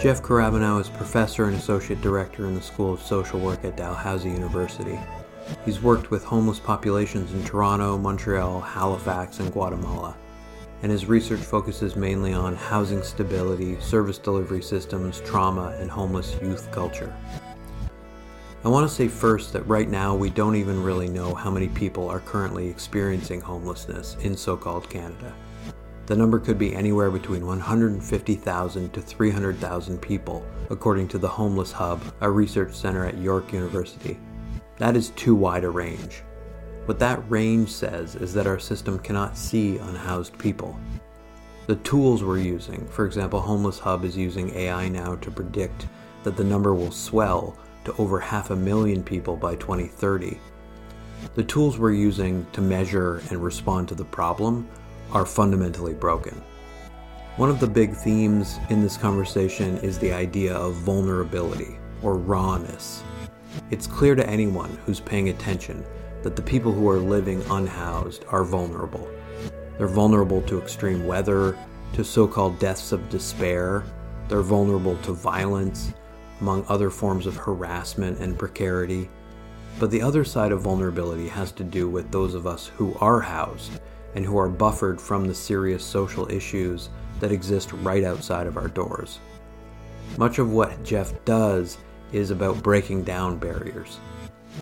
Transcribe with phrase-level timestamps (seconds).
[0.00, 4.30] Jeff Karabanow is professor and associate director in the School of Social Work at Dalhousie
[4.30, 4.96] University.
[5.64, 10.16] He's worked with homeless populations in Toronto, Montreal, Halifax, and Guatemala,
[10.82, 16.70] and his research focuses mainly on housing stability, service delivery systems, trauma, and homeless youth
[16.70, 17.12] culture.
[18.62, 21.66] I want to say first that right now we don't even really know how many
[21.70, 25.34] people are currently experiencing homelessness in so called Canada.
[26.08, 32.02] The number could be anywhere between 150,000 to 300,000 people, according to the Homeless Hub,
[32.22, 34.18] a research center at York University.
[34.78, 36.22] That is too wide a range.
[36.86, 40.80] What that range says is that our system cannot see unhoused people.
[41.66, 45.88] The tools we're using, for example, Homeless Hub is using AI now to predict
[46.22, 50.40] that the number will swell to over half a million people by 2030.
[51.34, 54.66] The tools we're using to measure and respond to the problem
[55.12, 56.42] are fundamentally broken.
[57.36, 63.02] One of the big themes in this conversation is the idea of vulnerability or rawness.
[63.70, 65.84] It's clear to anyone who's paying attention
[66.22, 69.08] that the people who are living unhoused are vulnerable.
[69.76, 71.56] They're vulnerable to extreme weather,
[71.92, 73.84] to so called deaths of despair,
[74.28, 75.94] they're vulnerable to violence,
[76.40, 79.08] among other forms of harassment and precarity.
[79.78, 83.20] But the other side of vulnerability has to do with those of us who are
[83.20, 83.80] housed
[84.18, 86.88] and who are buffered from the serious social issues
[87.20, 89.20] that exist right outside of our doors.
[90.16, 91.78] Much of what Jeff does
[92.10, 94.00] is about breaking down barriers,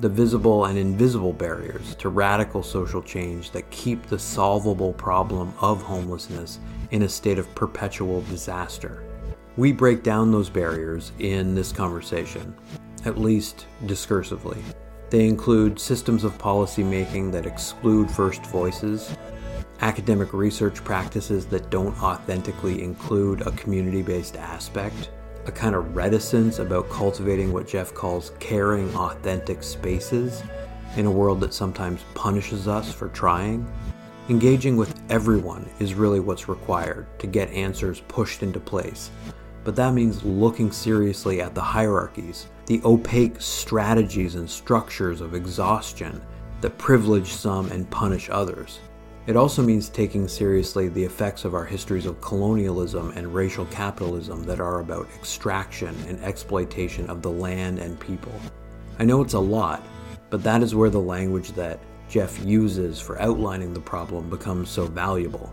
[0.02, 5.80] the visible and invisible barriers to radical social change that keep the solvable problem of
[5.80, 6.58] homelessness
[6.90, 9.04] in a state of perpetual disaster.
[9.56, 12.54] We break down those barriers in this conversation,
[13.06, 14.58] at least discursively.
[15.08, 19.16] They include systems of policy making that exclude first voices,
[19.80, 25.10] academic research practices that don't authentically include a community based aspect,
[25.46, 30.42] a kind of reticence about cultivating what Jeff calls caring, authentic spaces
[30.96, 33.66] in a world that sometimes punishes us for trying.
[34.28, 39.10] Engaging with everyone is really what's required to get answers pushed into place
[39.66, 46.22] but that means looking seriously at the hierarchies, the opaque strategies and structures of exhaustion
[46.60, 48.78] that privilege some and punish others.
[49.26, 54.44] It also means taking seriously the effects of our histories of colonialism and racial capitalism
[54.44, 58.32] that are about extraction and exploitation of the land and people.
[59.00, 59.82] I know it's a lot,
[60.30, 64.86] but that is where the language that Jeff uses for outlining the problem becomes so
[64.86, 65.52] valuable.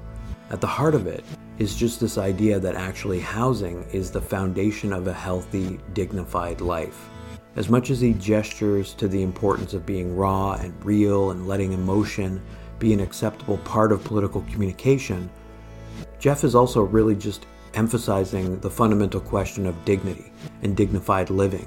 [0.52, 1.24] At the heart of it
[1.58, 7.10] is just this idea that actually housing is the foundation of a healthy, dignified life.
[7.56, 11.74] As much as he gestures to the importance of being raw and real and letting
[11.74, 12.40] emotion
[12.84, 15.30] be an acceptable part of political communication,
[16.20, 17.46] Jeff is also really just
[17.76, 20.34] emphasizing the fundamental question of dignity
[20.64, 21.66] and dignified living,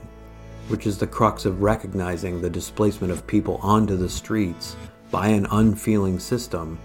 [0.69, 4.77] which is the crux of recognizing the displacement of people onto the streets
[5.11, 6.79] by an unfeeling system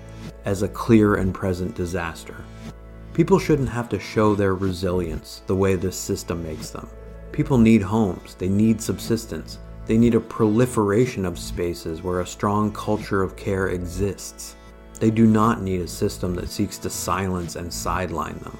[0.46, 2.46] as a clear and present disaster.
[3.14, 6.88] People shouldn't have to show their resilience the way this system makes them.
[7.34, 9.59] People need homes, they need subsistence,
[9.91, 14.56] they need a proliferation of spaces where a strong culture of care exists.
[15.02, 18.57] They do not need a system that seeks to silence and sideline them.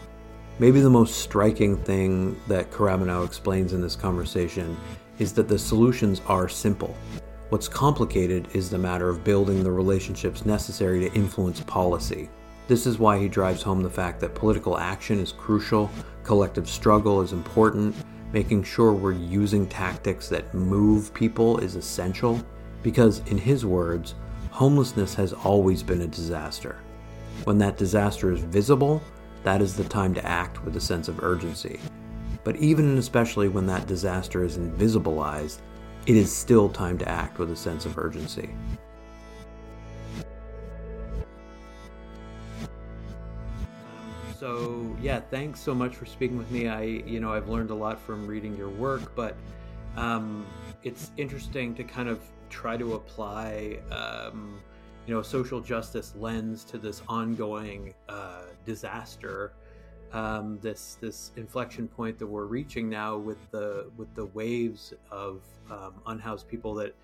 [0.60, 4.76] Maybe the most striking thing that Karabanow explains in this conversation
[5.20, 6.94] is that the solutions are simple.
[7.48, 12.30] What's complicated is the matter of building the relationships necessary to influence policy.
[12.68, 15.90] This is why he drives home the fact that political action is crucial,
[16.24, 17.96] collective struggle is important,
[18.34, 22.44] making sure we're using tactics that move people is essential,
[22.84, 24.16] because, in his words,
[24.50, 26.78] homelessness has always been a disaster.
[27.44, 29.02] When that disaster is visible,
[29.44, 31.80] that is the time to act with a sense of urgency.
[32.44, 35.60] But even and especially when that disaster is invisibilized,
[36.06, 38.50] it is still time to act with a sense of urgency.
[44.42, 46.68] So yeah, thanks so much for speaking with me.
[46.68, 49.36] I, you know, I've learned a lot from reading your work, but
[49.96, 50.48] um,
[50.82, 54.60] it's interesting to kind of try to apply, um,
[55.06, 59.54] you know, a social justice lens to this ongoing uh, disaster,
[60.12, 65.44] um, this this inflection point that we're reaching now with the with the waves of
[65.70, 66.96] um, unhoused people that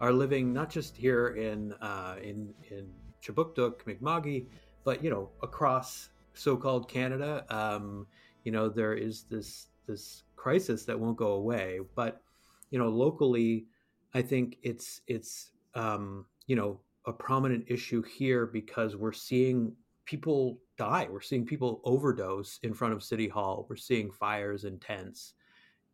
[0.00, 2.86] are living not just here in uh, in in
[3.24, 4.46] Kjipuktuk, Mi'kma'ki,
[4.84, 8.06] but you know across so-called Canada, um,
[8.44, 11.80] you know, there is this this crisis that won't go away.
[11.94, 12.22] But
[12.70, 13.66] you know, locally,
[14.14, 19.72] I think it's it's um, you know a prominent issue here because we're seeing
[20.04, 21.08] people die.
[21.10, 23.66] We're seeing people overdose in front of City Hall.
[23.68, 25.34] We're seeing fires in tents,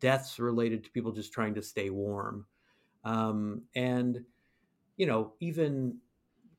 [0.00, 2.46] deaths related to people just trying to stay warm.
[3.04, 4.24] Um, and,
[4.96, 5.96] you know, even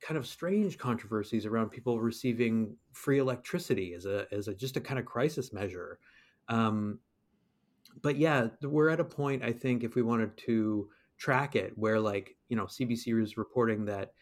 [0.05, 4.81] kind of strange controversies around people receiving free electricity as a as a just a
[4.81, 5.99] kind of crisis measure.
[6.49, 6.99] Um,
[8.01, 11.99] but yeah, we're at a point I think if we wanted to track it where
[11.99, 14.13] like you know CBC is reporting that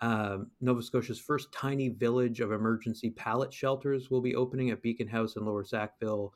[0.00, 5.08] um, Nova Scotia's first tiny village of emergency pallet shelters will be opening at Beacon
[5.08, 6.32] House in Lower Sackville.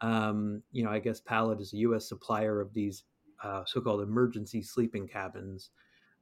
[0.00, 2.08] Um, you know, I guess Pallet is a U.S.
[2.08, 3.04] supplier of these
[3.42, 5.70] uh, so-called emergency sleeping cabins.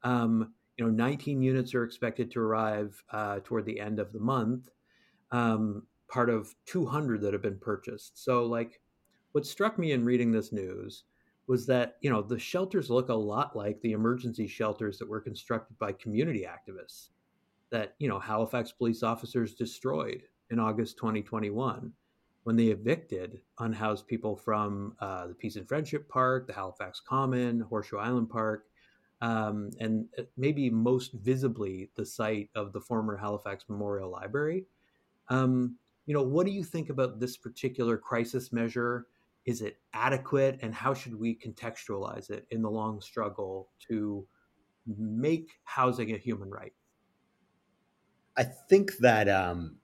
[0.03, 4.19] Um, you know, 19 units are expected to arrive uh, toward the end of the
[4.19, 4.71] month,
[5.31, 8.25] um, part of 200 that have been purchased.
[8.25, 8.81] So, like,
[9.33, 11.05] what struck me in reading this news
[11.47, 15.21] was that you know the shelters look a lot like the emergency shelters that were
[15.21, 17.11] constructed by community activists
[17.71, 21.93] that you know Halifax police officers destroyed in August 2021
[22.45, 27.61] when they evicted unhoused people from uh, the Peace and Friendship Park, the Halifax Common,
[27.61, 28.70] Horseshoe Island Park,
[29.21, 34.65] um, and uh, maybe most visibly the site of the former Halifax Memorial Library.
[35.29, 35.77] Um,
[36.07, 39.07] you know, what do you think about this particular crisis measure?
[39.47, 44.27] Is it adequate, and how should we contextualize it in the long struggle to
[44.87, 46.73] make housing a human right?
[48.37, 49.77] I think that um,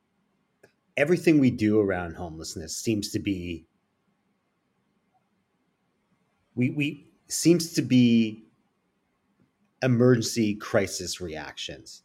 [0.97, 3.67] everything we do around homelessness seems to be
[6.55, 8.46] we we seems to be
[9.83, 12.03] emergency crisis reactions.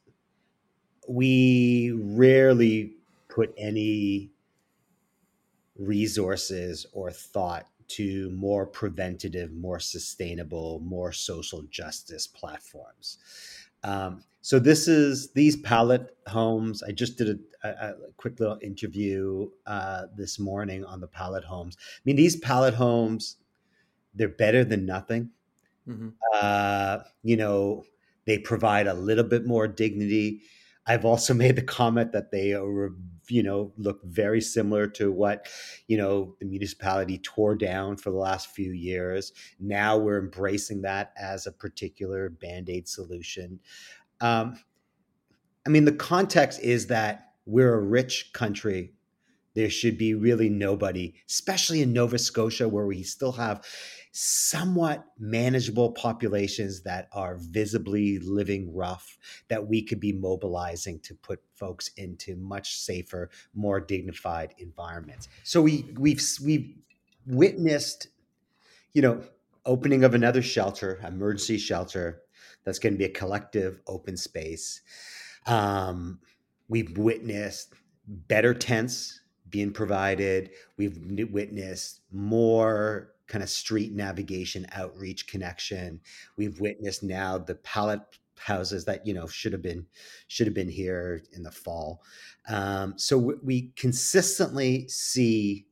[1.07, 2.95] We rarely
[3.27, 4.31] put any
[5.77, 13.17] resources or thought to more preventative, more sustainable, more social justice platforms.
[13.83, 16.83] Um, so this is these pallet homes.
[16.83, 21.43] I just did a, a, a quick little interview uh, this morning on the pallet
[21.43, 21.77] homes.
[21.79, 23.37] I mean, these pallet homes,
[24.15, 25.31] they're better than nothing.
[25.87, 26.09] Mm-hmm.
[26.41, 27.83] Uh, you know,
[28.25, 30.41] they provide a little bit more dignity.
[30.85, 32.91] I've also made the comment that they are,
[33.29, 35.47] you know, look very similar to what,
[35.87, 39.33] you know, the municipality tore down for the last few years.
[39.59, 43.59] Now we're embracing that as a particular band aid solution.
[44.19, 44.59] Um,
[45.65, 48.93] I mean, the context is that we're a rich country.
[49.53, 53.65] There should be really nobody, especially in Nova Scotia, where we still have
[54.11, 59.17] somewhat manageable populations that are visibly living rough
[59.47, 65.29] that we could be mobilizing to put folks into much safer more dignified environments.
[65.43, 66.75] So we we've we've
[67.25, 68.07] witnessed
[68.93, 69.23] you know
[69.65, 72.23] opening of another shelter emergency shelter
[72.65, 74.81] that's going to be a collective open space.
[75.45, 76.19] Um,
[76.67, 77.73] we've witnessed
[78.07, 79.20] better tents
[79.51, 80.51] being provided.
[80.77, 80.97] We've
[81.31, 86.01] witnessed more kind of street navigation outreach connection.
[86.37, 88.01] We've witnessed now the pallet
[88.37, 89.85] houses that you know should have been
[90.27, 92.01] should have been here in the fall.
[92.49, 95.67] Um, so we, consistently see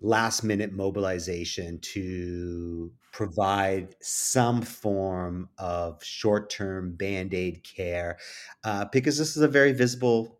[0.00, 8.18] last minute mobilization to provide some form of short term band aid care
[8.64, 10.39] uh, because this is a very visible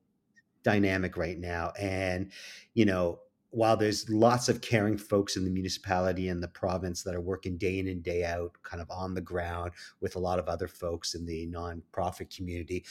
[0.62, 2.30] dynamic right now and
[2.74, 3.18] you know
[3.50, 7.58] while there's lots of caring folks in the municipality and the province that are working
[7.58, 10.68] day in and day out, kind of on the ground with a lot of other
[10.68, 12.84] folks in the nonprofit community,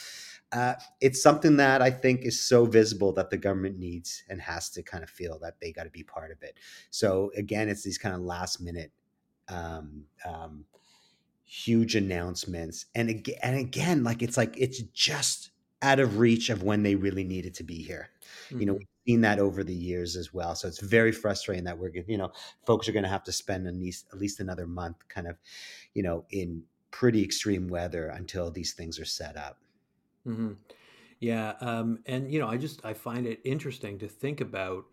[0.52, 4.70] uh, it's something that I think is so visible that the government needs and has
[4.72, 6.58] to kind of feel that they got to be part of it.
[6.90, 8.92] So again, it's these kind of last minute.
[9.48, 10.66] Um, um,
[11.52, 15.50] huge announcements and again and again like it's like it's just
[15.82, 18.10] out of reach of when they really needed to be here
[18.50, 18.60] mm-hmm.
[18.60, 20.54] you know we've seen that over the years as well.
[20.54, 22.32] So it's very frustrating that we're, you know,
[22.68, 25.36] folks are going to have to spend at least at least another month, kind of,
[25.96, 29.58] you know, in pretty extreme weather until these things are set up.
[30.28, 30.52] Mm-hmm.
[31.20, 34.86] Yeah, um, and you know, I just I find it interesting to think about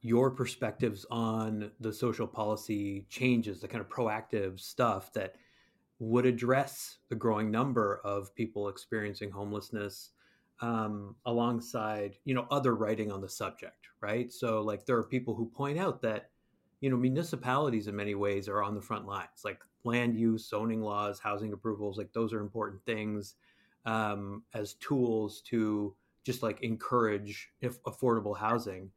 [0.00, 5.36] your perspectives on the social policy changes, the kind of proactive stuff that
[6.00, 10.10] would address the growing number of people experiencing homelessness
[10.62, 14.30] um, alongside you know other writing on the subject right?
[14.32, 16.28] So like there are people who point out that
[16.80, 20.82] you know municipalities in many ways are on the front lines like land use zoning
[20.82, 23.36] laws housing approvals like those are important things
[23.86, 28.90] um, as tools to just like encourage if affordable housing.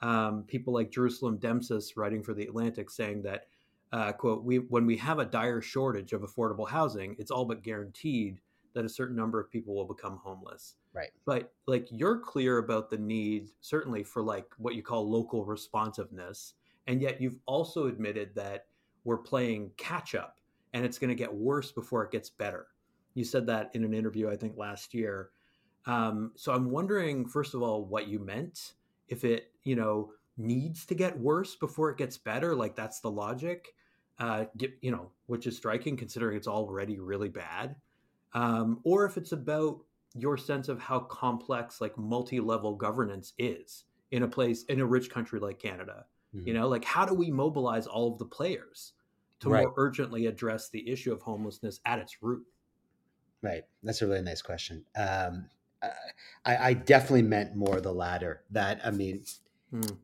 [0.00, 3.46] Um, people like jerusalem demsas writing for the atlantic saying that
[3.92, 7.62] uh, quote we when we have a dire shortage of affordable housing it's all but
[7.62, 8.40] guaranteed
[8.74, 10.74] that a certain number of people will become homeless.
[10.94, 11.10] Right.
[11.24, 16.54] But like you're clear about the need, certainly for like what you call local responsiveness.
[16.86, 18.66] And yet you've also admitted that
[19.04, 20.38] we're playing catch up
[20.72, 22.66] and it's going to get worse before it gets better.
[23.14, 25.30] You said that in an interview, I think last year.
[25.86, 28.74] Um, so I'm wondering, first of all, what you meant.
[29.08, 33.10] If it, you know, needs to get worse before it gets better, like that's the
[33.10, 33.74] logic.
[34.18, 37.76] Uh, get, you know, which is striking considering it's already really bad.
[38.34, 39.80] Um, or if it's about
[40.14, 45.10] your sense of how complex like multi-level governance is in a place in a rich
[45.10, 46.04] country like Canada.
[46.34, 46.48] Mm-hmm.
[46.48, 48.92] You know, like how do we mobilize all of the players
[49.40, 49.64] to right.
[49.64, 52.44] more urgently address the issue of homelessness at its root?
[53.42, 53.64] Right.
[53.82, 54.84] That's a really nice question.
[54.96, 55.46] Um,
[56.44, 58.44] I, I, definitely meant more the latter.
[58.52, 59.24] That I mean,
[59.74, 59.96] mm.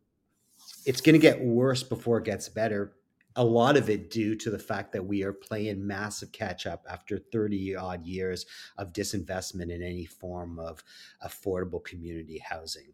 [0.85, 2.94] it's going to get worse before it gets better.
[3.38, 6.85] A lot of it due to the fact that we are playing massive catch up
[6.90, 8.45] after 30 odd years
[8.76, 10.83] of disinvestment in any form of
[11.25, 12.92] affordable community housing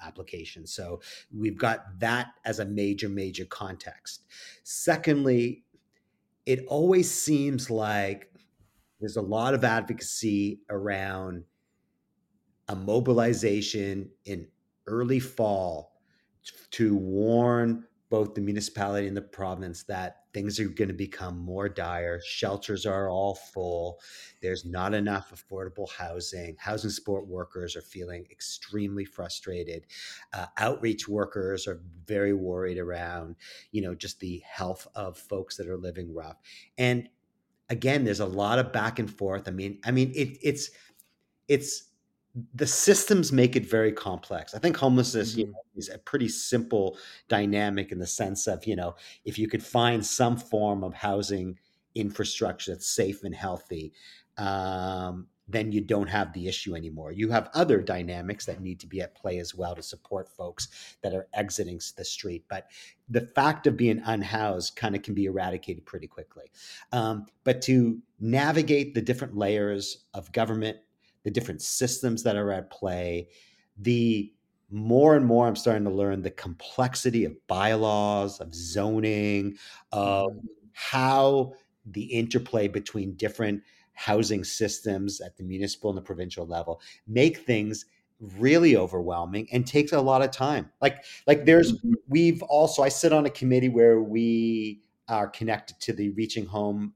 [0.00, 0.66] application.
[0.66, 1.00] So
[1.36, 4.22] we've got that as a major, major context.
[4.62, 5.64] Secondly,
[6.46, 8.32] it always seems like
[9.00, 11.44] there's a lot of advocacy around
[12.68, 14.46] a mobilization in
[14.86, 15.92] early fall
[16.70, 21.68] to warn both the municipality and the province that things are going to become more
[21.68, 22.20] dire.
[22.24, 24.00] Shelters are all full.
[24.40, 26.56] There's not enough affordable housing.
[26.58, 29.86] Housing support workers are feeling extremely frustrated.
[30.32, 33.36] Uh, outreach workers are very worried around,
[33.72, 36.36] you know, just the health of folks that are living rough.
[36.78, 37.08] And
[37.68, 39.48] again, there's a lot of back and forth.
[39.48, 40.70] I mean, I mean, it, it's
[41.48, 41.87] it's
[42.54, 44.54] the systems make it very complex.
[44.54, 45.40] I think homelessness mm-hmm.
[45.40, 48.94] you know, is a pretty simple dynamic in the sense of, you know,
[49.24, 51.58] if you could find some form of housing
[51.94, 53.92] infrastructure that's safe and healthy,
[54.36, 57.10] um, then you don't have the issue anymore.
[57.10, 60.96] You have other dynamics that need to be at play as well to support folks
[61.02, 62.44] that are exiting the street.
[62.48, 62.70] But
[63.08, 66.50] the fact of being unhoused kind of can be eradicated pretty quickly.
[66.92, 70.76] Um, but to navigate the different layers of government,
[71.24, 73.28] the different systems that are at play,
[73.78, 74.32] the
[74.70, 79.56] more and more I'm starting to learn the complexity of bylaws, of zoning,
[79.92, 80.46] of mm-hmm.
[80.72, 81.52] how
[81.86, 83.62] the interplay between different
[83.94, 87.86] housing systems at the municipal and the provincial level make things
[88.36, 90.70] really overwhelming and takes a lot of time.
[90.80, 91.94] Like like there's mm-hmm.
[92.08, 96.92] we've also I sit on a committee where we are connected to the Reaching Home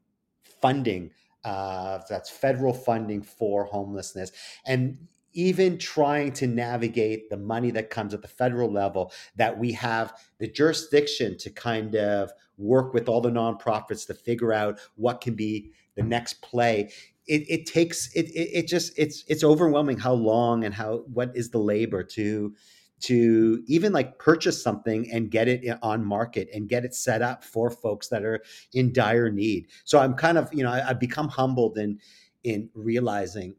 [0.60, 1.10] funding
[1.44, 4.32] uh, that's federal funding for homelessness.
[4.66, 9.72] And even trying to navigate the money that comes at the federal level, that we
[9.72, 15.20] have the jurisdiction to kind of work with all the nonprofits to figure out what
[15.20, 16.90] can be the next play.
[17.26, 21.32] It, it takes it, it, it just it's it's overwhelming how long and how what
[21.34, 22.54] is the labor to
[23.02, 27.42] to even like purchase something and get it on market and get it set up
[27.42, 28.42] for folks that are
[28.73, 29.66] in dire need.
[29.85, 31.99] So I'm kind of, you know, I, have become humbled in
[32.44, 33.54] in realizing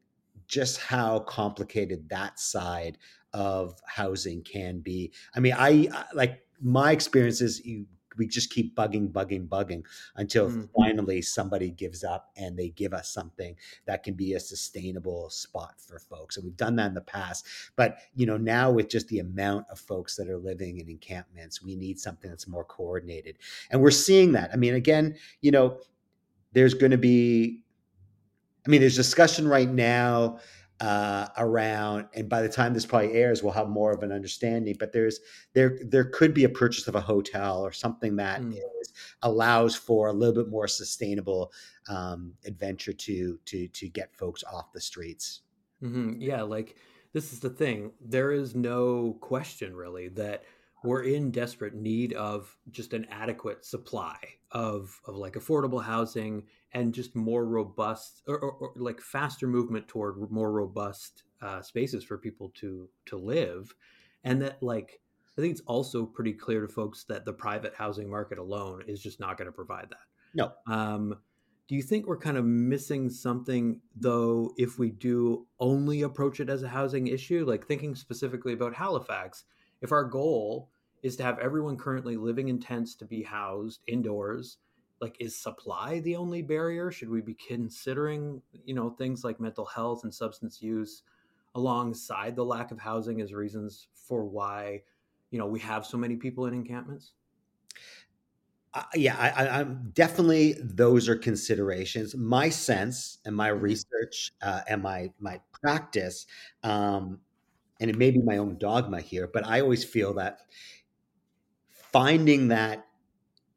[0.48, 2.98] just how complicated that side
[3.34, 5.12] of housing can be.
[5.36, 7.86] I mean, I, I like my experience is you
[8.17, 9.84] we just keep bugging, bugging, bugging
[10.15, 10.63] until mm-hmm.
[10.75, 13.55] finally somebody gives up and they give us something
[13.86, 16.38] that can be a sustainable spot for folks.
[16.38, 17.46] And we've done that in the past.
[17.75, 21.63] But, you know, now with just the amount of folks that are living in encampments,
[21.63, 23.38] we need something that's more coordinated.
[23.70, 24.51] And we're seeing that.
[24.53, 25.79] I mean, again, you know,
[26.53, 27.62] there's going to be,
[28.65, 30.39] I mean, there's discussion right now
[30.84, 34.75] uh, around and by the time this probably airs we'll have more of an understanding
[34.78, 35.22] but there's
[35.54, 38.52] there there could be a purchase of a hotel or something that mm.
[38.52, 41.54] is, allows for a little bit more sustainable
[41.88, 45.44] um, adventure to to to get folks off the streets
[45.82, 46.20] mm-hmm.
[46.20, 46.75] yeah like
[47.13, 50.44] this is the thing there is no question really that
[50.84, 54.18] we're in desperate need of just an adequate supply
[54.52, 59.88] of of like affordable housing and just more robust or, or, or like faster movement
[59.88, 63.74] toward more robust uh, spaces for people to to live.
[64.24, 65.00] And that like
[65.38, 69.02] i think it's also pretty clear to folks that the private housing market alone is
[69.02, 70.06] just not going to provide that.
[70.36, 70.52] No.
[70.68, 71.16] Um,
[71.68, 76.50] do you think we're kind of missing something though if we do only approach it
[76.50, 77.46] as a housing issue?
[77.48, 79.46] Like thinking specifically about halifax
[79.82, 80.70] if our goal
[81.04, 84.58] is to have everyone currently living in tents to be housed indoors
[85.02, 89.66] like is supply the only barrier should we be considering you know things like mental
[89.66, 91.04] health and substance use
[91.56, 94.82] alongside the lack of housing as reasons for why
[95.30, 97.14] you know we have so many people in encampments
[98.76, 102.16] Uh, yeah, I, am definitely those are considerations.
[102.16, 103.70] My sense and my mm-hmm.
[103.70, 106.26] research uh, and my my practice,
[106.64, 107.20] um,
[107.80, 110.40] and it may be my own dogma here, but I always feel that
[111.94, 112.88] finding that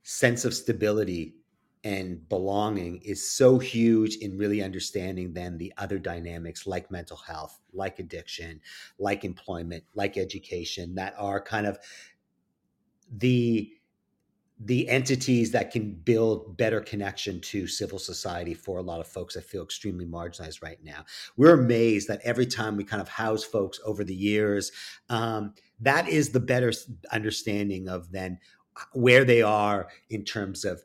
[0.02, 1.34] sense of stability
[1.82, 7.60] and belonging is so huge in really understanding then the other dynamics like mental health,
[7.72, 8.60] like addiction,
[8.98, 11.78] like employment, like education that are kind of
[13.10, 13.72] the
[14.58, 19.34] the entities that can build better connection to civil society for a lot of folks
[19.34, 21.04] that feel extremely marginalized right now.
[21.36, 24.72] We're amazed that every time we kind of house folks over the years,
[25.10, 26.72] um, that is the better
[27.12, 28.38] understanding of then
[28.92, 30.82] where they are in terms of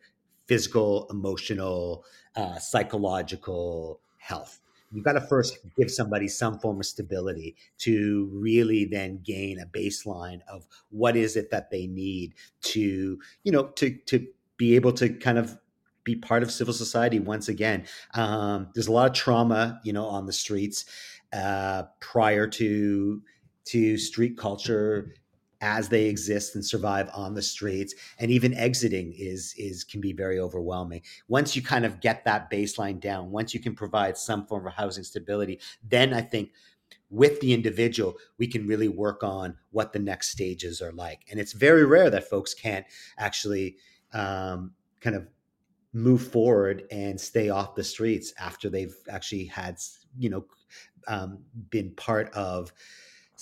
[0.48, 2.04] physical, emotional,
[2.36, 4.60] uh, psychological health.
[4.94, 9.66] You've got to first give somebody some form of stability to really then gain a
[9.66, 12.34] baseline of what is it that they need
[12.64, 15.58] to, you know, to to be able to kind of
[16.04, 17.86] be part of civil society once again.
[18.14, 20.86] Um, there's a lot of trauma, you know, on the streets
[21.32, 23.22] uh, prior to
[23.66, 25.14] to street culture
[25.64, 27.94] as they exist and survive on the streets.
[28.18, 31.02] And even exiting is is can be very overwhelming.
[31.28, 34.74] Once you kind of get that baseline down once you can provide some form of
[34.74, 36.52] housing stability then i think
[37.12, 41.26] with the individual we can really work on what the next stages are like.
[41.30, 42.86] And it's very rare that folks can't
[43.18, 43.78] actually
[44.14, 45.28] um, kind of
[45.94, 49.78] move forward and stay off the streets after they've actually had
[50.18, 50.46] you know
[51.08, 51.40] um,
[51.70, 52.72] been part of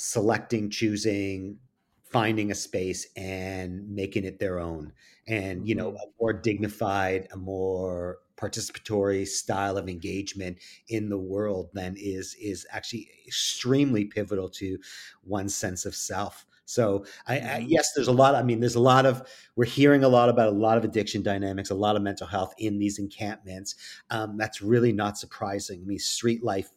[0.01, 1.57] selecting choosing
[2.03, 4.93] finding a space and making it their own
[5.27, 5.97] and you know mm-hmm.
[5.97, 12.65] a more dignified a more participatory style of engagement in the world then is is
[12.71, 14.77] actually extremely pivotal to
[15.25, 17.65] one's sense of self so I, I, mm-hmm.
[17.67, 19.21] yes there's a lot i mean there's a lot of
[19.57, 22.53] we're hearing a lot about a lot of addiction dynamics a lot of mental health
[22.57, 23.75] in these encampments
[24.11, 26.69] um, that's really not surprising i mean street life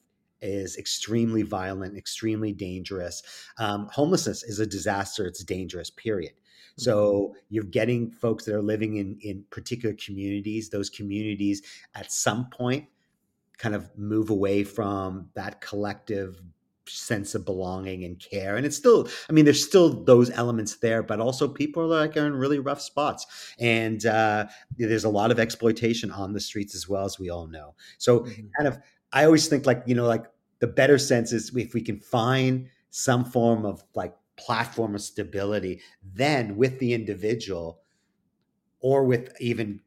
[0.42, 3.22] is extremely violent, extremely dangerous.
[3.58, 5.26] Um, homelessness is a disaster.
[5.26, 6.32] It's dangerous, period.
[6.76, 7.38] So mm-hmm.
[7.50, 10.70] you're getting folks that are living in in particular communities.
[10.70, 11.62] Those communities
[11.94, 12.86] at some point
[13.58, 16.42] kind of move away from that collective
[16.88, 21.00] sense of belonging and care and it's still i mean there's still those elements there
[21.00, 24.44] but also people are like are in really rough spots and uh,
[24.76, 28.20] there's a lot of exploitation on the streets as well as we all know so
[28.20, 28.46] mm-hmm.
[28.58, 28.78] kind of
[29.12, 30.24] i always think like you know like
[30.62, 35.80] the better sense is if we can find some form of like platform of stability,
[36.14, 37.80] then with the individual
[38.78, 39.80] or with even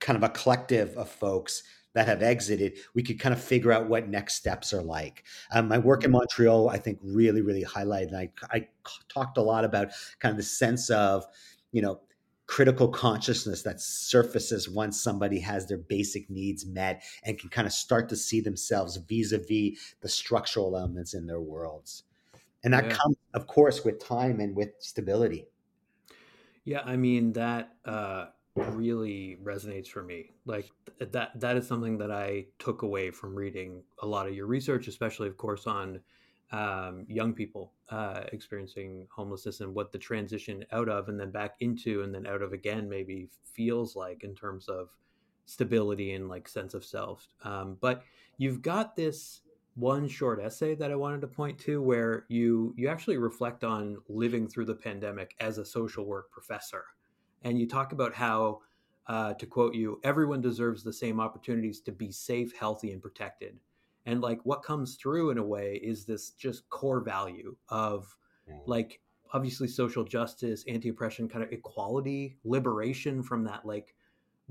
[0.00, 1.62] kind of a collective of folks
[1.94, 5.22] that have exited, we could kind of figure out what next steps are like.
[5.52, 6.18] Um, my work in mm-hmm.
[6.18, 8.08] Montreal, I think, really, really highlighted.
[8.08, 8.68] And I, I
[9.08, 11.24] talked a lot about kind of the sense of,
[11.70, 12.00] you know,
[12.46, 17.72] critical consciousness that surfaces once somebody has their basic needs met and can kind of
[17.72, 22.04] start to see themselves vis-a-vis the structural elements in their worlds.
[22.62, 22.96] And that yeah.
[22.96, 25.46] comes of course with time and with stability.
[26.64, 30.32] Yeah i mean that uh really resonates for me.
[30.46, 34.46] Like that that is something that i took away from reading a lot of your
[34.46, 36.00] research especially of course on
[36.52, 41.56] um, young people uh, experiencing homelessness and what the transition out of and then back
[41.60, 44.90] into and then out of again maybe feels like in terms of
[45.46, 47.26] stability and like sense of self.
[47.42, 48.02] Um, but
[48.38, 49.40] you've got this
[49.74, 53.98] one short essay that I wanted to point to where you you actually reflect on
[54.08, 56.84] living through the pandemic as a social work professor,
[57.42, 58.60] and you talk about how.
[59.08, 63.56] Uh, to quote you, everyone deserves the same opportunities to be safe, healthy, and protected
[64.06, 68.16] and like what comes through in a way is this just core value of
[68.66, 69.00] like
[69.32, 73.94] obviously social justice anti-oppression kind of equality liberation from that like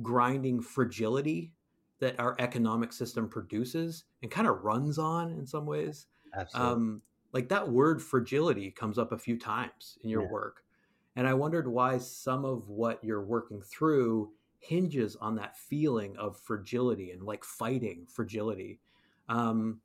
[0.01, 1.53] grinding fragility
[1.99, 6.71] that our economic system produces and kind of runs on in some ways Absolutely.
[6.71, 10.29] um like that word fragility comes up a few times in your yeah.
[10.29, 10.63] work
[11.15, 16.37] and i wondered why some of what you're working through hinges on that feeling of
[16.37, 18.79] fragility and like fighting fragility
[19.29, 19.79] um,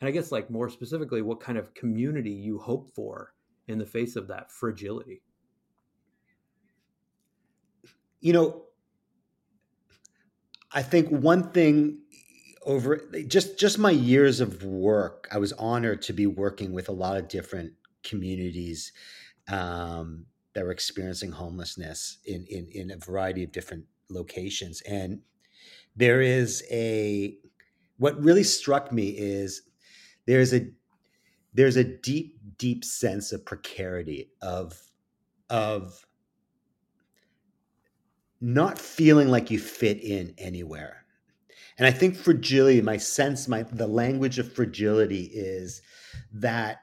[0.00, 3.34] and I guess, like more specifically, what kind of community you hope for
[3.68, 5.22] in the face of that fragility?
[8.20, 8.62] You know,
[10.72, 11.98] I think one thing
[12.64, 16.92] over just just my years of work, I was honored to be working with a
[16.92, 18.92] lot of different communities
[19.48, 25.20] um, that were experiencing homelessness in, in in a variety of different locations, and
[25.94, 27.38] there is a
[27.98, 29.62] what really struck me is
[30.26, 30.68] there's a
[31.54, 34.80] there's a deep deep sense of precarity of
[35.50, 36.04] of
[38.40, 41.04] not feeling like you fit in anywhere.
[41.78, 45.82] And I think fragility, my sense, my the language of fragility is
[46.32, 46.78] that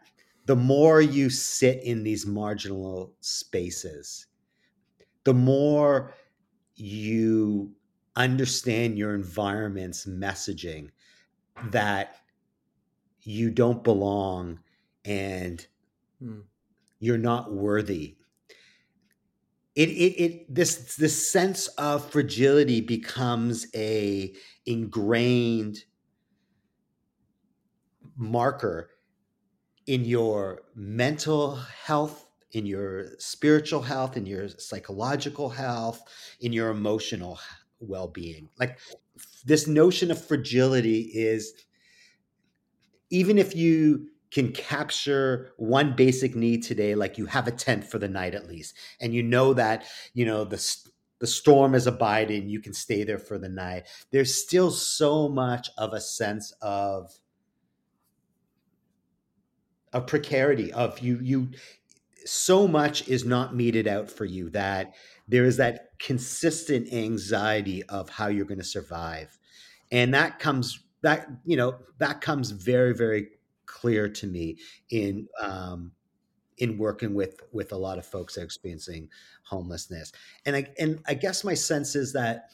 [0.45, 4.27] the more you sit in these marginal spaces,
[5.23, 6.13] the more
[6.75, 7.73] you
[8.15, 10.89] understand your environment's messaging
[11.71, 12.17] that
[13.21, 14.59] you don't belong
[15.05, 15.65] and
[16.21, 16.43] mm.
[16.99, 18.15] you're not worthy
[19.75, 24.33] it, it it this this sense of fragility becomes a
[24.65, 25.83] ingrained
[28.15, 28.89] marker
[29.87, 36.03] in your mental health in your spiritual health in your psychological health
[36.39, 37.39] in your emotional
[37.79, 38.77] well-being like
[39.45, 41.53] this notion of fragility is
[43.09, 47.99] even if you can capture one basic need today like you have a tent for
[47.99, 50.77] the night at least and you know that you know the
[51.19, 55.69] the storm is abiding you can stay there for the night there's still so much
[55.77, 57.13] of a sense of
[59.93, 61.49] of precarity of you you
[62.25, 64.95] so much is not meted out for you that
[65.27, 69.37] there is that consistent anxiety of how you're going to survive
[69.91, 73.27] and that comes that you know that comes very very
[73.65, 74.57] clear to me
[74.89, 75.91] in um,
[76.57, 79.09] in working with with a lot of folks experiencing
[79.43, 80.11] homelessness.
[80.45, 82.49] And I and I guess my sense is that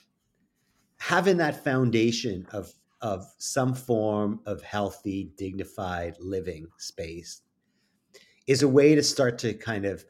[0.98, 7.42] having that foundation of of some form of healthy, dignified living space
[8.48, 10.04] is a way to start to kind of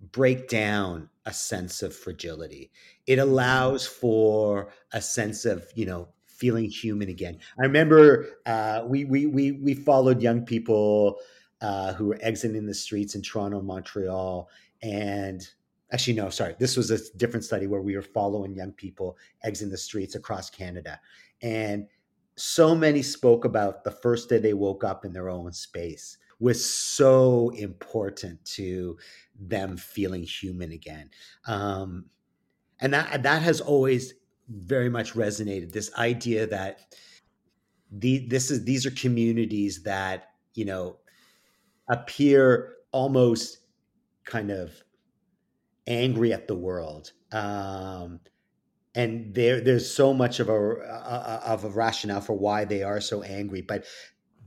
[0.00, 2.70] break down a sense of fragility.
[3.06, 7.38] It allows for a sense of, you know, feeling human again.
[7.58, 11.18] I remember uh, we, we we we followed young people
[11.60, 14.48] uh, who were exiting the streets in Toronto, Montreal,
[14.82, 15.46] and
[15.92, 19.70] actually no, sorry, this was a different study where we were following young people exiting
[19.70, 20.98] the streets across Canada,
[21.42, 21.86] and
[22.36, 26.74] so many spoke about the first day they woke up in their own space was
[26.74, 28.96] so important to
[29.40, 31.10] them feeling human again.
[31.46, 32.06] Um,
[32.80, 34.14] and that that has always
[34.48, 35.72] very much resonated.
[35.72, 36.80] This idea that
[37.90, 40.98] the this is these are communities that you know
[41.88, 43.58] appear almost
[44.24, 44.72] kind of
[45.86, 47.12] angry at the world.
[47.32, 48.20] Um,
[48.94, 53.22] and there, there's so much of a of a rationale for why they are so
[53.22, 53.60] angry.
[53.60, 53.84] But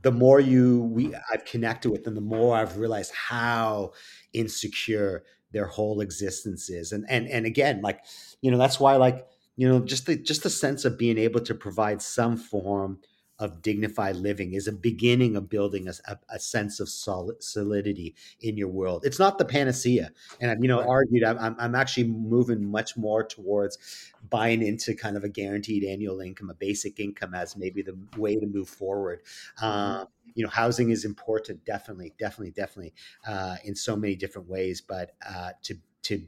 [0.04, 1.16] the more you we mm-hmm.
[1.32, 3.92] I've connected with them, the more I've realized how
[4.34, 6.92] insecure their whole existence is.
[6.92, 8.00] And and and again, like
[8.42, 11.40] you know, that's why like you know just the just the sense of being able
[11.40, 12.98] to provide some form
[13.38, 18.56] of dignified living is a beginning of building a, a, sense of solid, solidity in
[18.56, 19.04] your world.
[19.04, 23.24] It's not the panacea, and I've you know argued I'm, I'm actually moving much more
[23.24, 27.98] towards buying into kind of a guaranteed annual income, a basic income as maybe the
[28.16, 29.20] way to move forward.
[29.60, 32.94] Uh, you know, housing is important, definitely, definitely, definitely,
[33.26, 34.80] uh, in so many different ways.
[34.80, 36.24] But uh, to to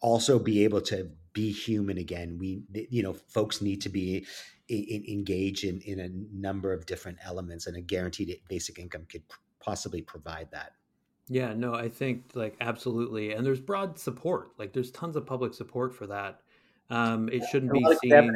[0.00, 4.26] also be able to be human again, we you know, folks need to be
[4.76, 9.22] in, engage in, in a number of different elements and a guaranteed basic income could
[9.60, 10.72] possibly provide that.
[11.28, 15.54] Yeah no i think like absolutely and there's broad support like there's tons of public
[15.54, 16.40] support for that.
[16.90, 18.32] Um it shouldn't be seen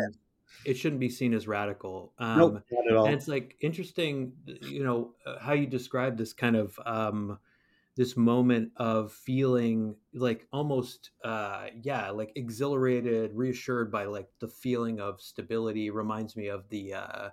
[0.64, 3.06] it shouldn't be seen as radical um nope, not at all.
[3.06, 7.38] and it's like interesting you know uh, how you describe this kind of um
[7.96, 15.00] this moment of feeling like almost uh yeah like exhilarated reassured by like the feeling
[15.00, 17.28] of stability reminds me of the uh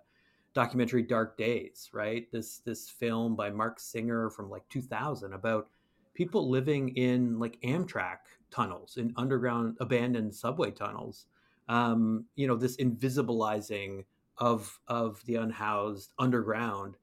[0.54, 2.32] documentary dark days right?
[2.32, 5.67] This this film by Marc Singer from like 2000 about
[6.13, 8.19] people living in like amtrak
[8.52, 11.26] tunnels in underground abandoned subway tunnels.
[11.67, 14.06] Um you know this invisibilizing
[14.38, 16.95] of of the unhoused underground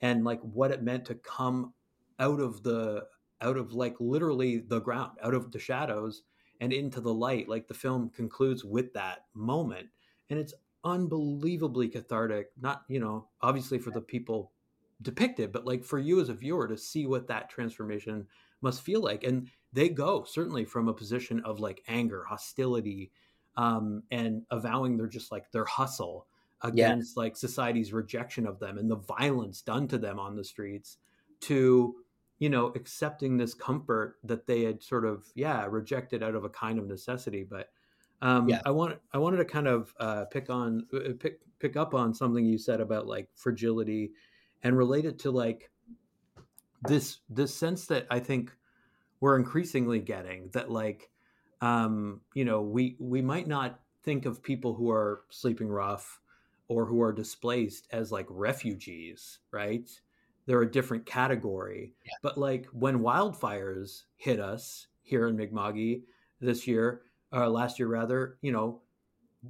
[0.00, 1.72] and like what it meant to come
[2.18, 3.04] out of the
[3.40, 6.22] out of like literally the ground out of the shadows
[6.60, 9.86] and into the light like the film concludes with that moment
[10.30, 10.54] and it's
[10.84, 14.52] unbelievably cathartic not you know obviously for the people
[15.02, 18.26] depicted but like for you as a viewer to see what that transformation
[18.60, 23.10] must feel like and they go certainly from a position of like anger hostility
[23.56, 26.26] um, and avowing their just like their hustle
[26.62, 27.22] against yeah.
[27.22, 30.98] like society's rejection of them and the violence done to them on the streets
[31.40, 31.94] to
[32.38, 36.48] you know accepting this comfort that they had sort of yeah rejected out of a
[36.48, 37.70] kind of necessity but
[38.20, 38.60] um, yeah.
[38.66, 42.12] I want I wanted to kind of uh, pick on uh, pick pick up on
[42.12, 44.10] something you said about like fragility
[44.64, 45.70] and relate it to like
[46.82, 48.52] this this sense that I think
[49.20, 51.10] we're increasingly getting that like
[51.60, 56.20] um, you know, we we might not think of people who are sleeping rough
[56.68, 59.88] or who are displaced as like refugees, right?
[60.48, 61.92] They're a different category.
[62.06, 62.12] Yeah.
[62.22, 66.04] But like when wildfires hit us here in Mi'kma'ki
[66.40, 67.02] this year,
[67.34, 68.80] uh, last year rather, you know,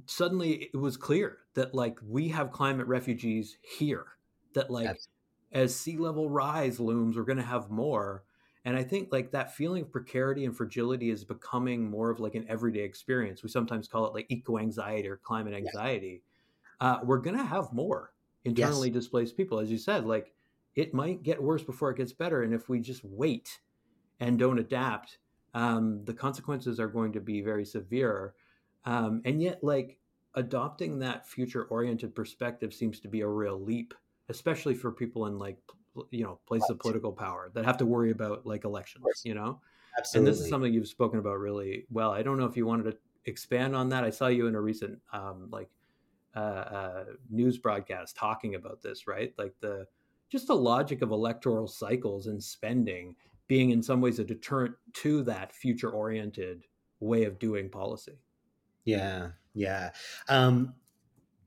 [0.07, 4.07] suddenly it was clear that like we have climate refugees here.
[4.55, 5.13] That like Absolutely.
[5.53, 8.25] as sea level rise looms, we're going to have more.
[8.65, 12.35] And I think like that feeling of precarity and fragility is becoming more of like
[12.35, 13.41] an everyday experience.
[13.41, 16.23] We sometimes call it like eco anxiety or climate anxiety.
[16.81, 18.11] Uh, we're going to have more
[18.43, 18.95] internally yes.
[18.95, 19.59] displaced people.
[19.59, 20.33] As you said, like
[20.75, 22.43] it might get worse before it gets better.
[22.43, 23.59] And if we just wait
[24.19, 25.17] and don't adapt,
[25.53, 28.33] um, the consequences are going to be very severe.
[28.85, 29.97] Um, and yet, like
[30.35, 33.93] adopting that future oriented perspective seems to be a real leap,
[34.29, 35.57] especially for people in like
[36.11, 39.59] you know places of political power that have to worry about like elections you know
[39.97, 40.29] Absolutely.
[40.29, 42.83] and this is something you've spoken about really well i don't know if you wanted
[42.83, 45.69] to expand on that i saw you in a recent um, like
[46.35, 49.85] uh, uh, news broadcast talking about this right like the
[50.29, 53.15] just the logic of electoral cycles and spending
[53.47, 56.63] being in some ways a deterrent to that future oriented
[56.99, 58.19] way of doing policy.
[58.85, 59.91] Yeah yeah.
[60.27, 60.75] Um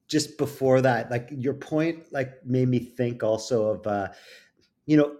[0.09, 4.09] just before that, like your point, like made me think also of, uh,
[4.85, 5.16] you know,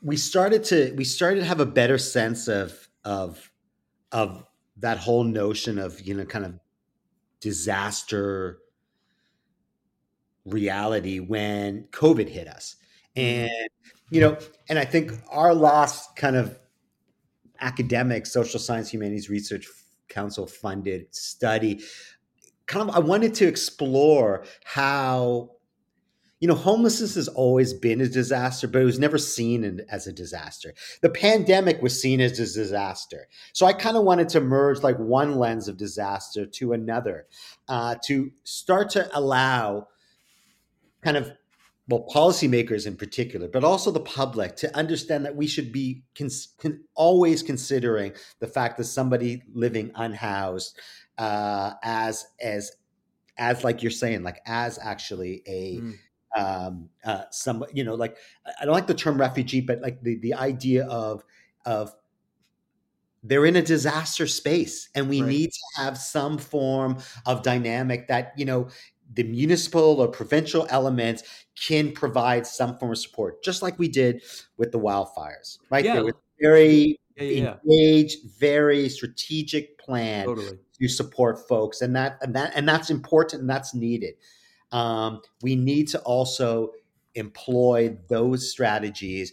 [0.00, 3.50] we started to we started to have a better sense of of
[4.12, 6.54] of that whole notion of you know kind of
[7.40, 8.58] disaster
[10.50, 12.76] reality when COVID hit us,
[13.16, 13.46] mm-hmm.
[13.46, 13.68] and
[14.10, 14.36] you know,
[14.68, 16.58] and I think our last kind of
[17.60, 19.66] academic social science humanities research
[20.08, 21.80] council funded study
[22.70, 25.50] kind of I wanted to explore how
[26.38, 30.12] you know homelessness has always been a disaster but it was never seen as a
[30.12, 30.72] disaster.
[31.02, 33.26] The pandemic was seen as a disaster.
[33.52, 37.26] So i kind of wanted to merge like one lens of disaster to another
[37.68, 39.88] uh, to start to allow
[41.02, 41.32] kind of
[41.88, 46.54] well policymakers in particular but also the public to understand that we should be cons-
[46.60, 50.78] con- always considering the fact that somebody living unhoused
[51.20, 52.72] uh, as as
[53.36, 55.98] as like you're saying, like as actually a mm.
[56.36, 58.16] um, uh, some you know like
[58.60, 61.22] I don't like the term refugee, but like the the idea of
[61.66, 61.94] of
[63.22, 65.28] they're in a disaster space and we right.
[65.28, 68.68] need to have some form of dynamic that you know
[69.14, 71.22] the municipal or provincial elements
[71.66, 74.22] can provide some form of support just like we did
[74.56, 76.02] with the wildfires right yeah.
[76.40, 82.52] very yeah, yeah, engaged very strategic plan totally to support folks, and that and that
[82.54, 84.14] and that's important and that's needed.
[84.72, 86.70] Um, we need to also
[87.14, 89.32] employ those strategies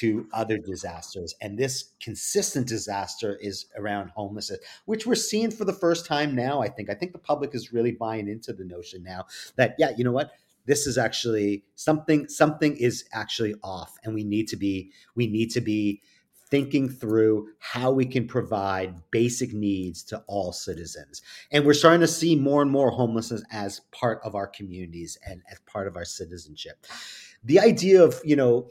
[0.00, 1.34] to other disasters.
[1.40, 6.60] And this consistent disaster is around homelessness, which we're seeing for the first time now.
[6.60, 6.90] I think.
[6.90, 10.12] I think the public is really buying into the notion now that, yeah, you know
[10.12, 10.32] what?
[10.66, 13.96] This is actually something, something is actually off.
[14.02, 16.02] And we need to be, we need to be
[16.50, 21.22] thinking through how we can provide basic needs to all citizens.
[21.50, 25.42] And we're starting to see more and more homelessness as part of our communities and
[25.50, 26.86] as part of our citizenship.
[27.44, 28.68] The idea of, you know,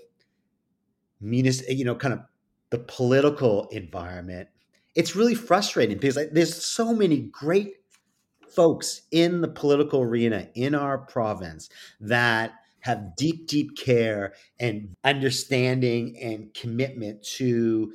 [1.22, 2.22] you know, kind of
[2.70, 4.50] the political environment,
[4.96, 7.74] it's really frustrating because there's so many great
[8.50, 16.16] folks in the political arena in our province that have deep, deep care and understanding
[16.22, 17.92] and commitment to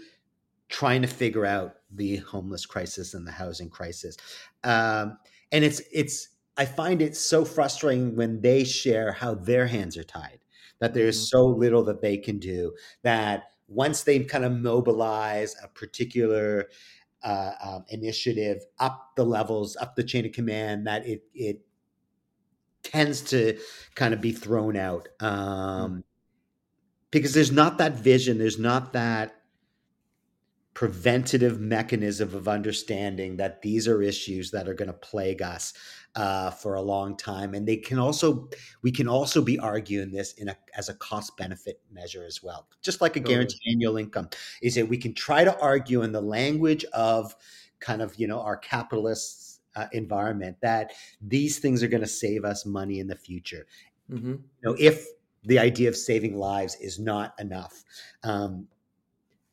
[0.68, 4.16] trying to figure out the homeless crisis and the housing crisis.
[4.64, 5.16] Um,
[5.52, 10.04] and it's it's I find it so frustrating when they share how their hands are
[10.04, 10.39] tied,
[10.81, 11.37] that there's mm-hmm.
[11.37, 12.73] so little that they can do.
[13.03, 16.69] That once they kind of mobilize a particular
[17.23, 21.61] uh, um, initiative up the levels, up the chain of command, that it it
[22.83, 23.59] tends to
[23.95, 25.27] kind of be thrown out hmm.
[25.27, 26.05] um,
[27.11, 29.39] because there's not that vision, there's not that
[30.81, 35.75] preventative mechanism of understanding that these are issues that are going to plague us
[36.14, 38.49] uh, for a long time, and they can also
[38.81, 42.66] we can also be arguing this in a as a cost benefit measure as well,
[42.81, 44.31] just like a guaranteed annual income.
[44.62, 47.37] Is that we can try to argue in the language of
[47.81, 52.47] kind of you know our capitalists uh, environment that these things are going to save
[52.47, 53.66] us money in the future.
[54.11, 54.31] Mm-hmm.
[54.31, 55.05] You know, if
[55.45, 57.85] the idea of saving lives is not enough.
[58.23, 58.66] Um,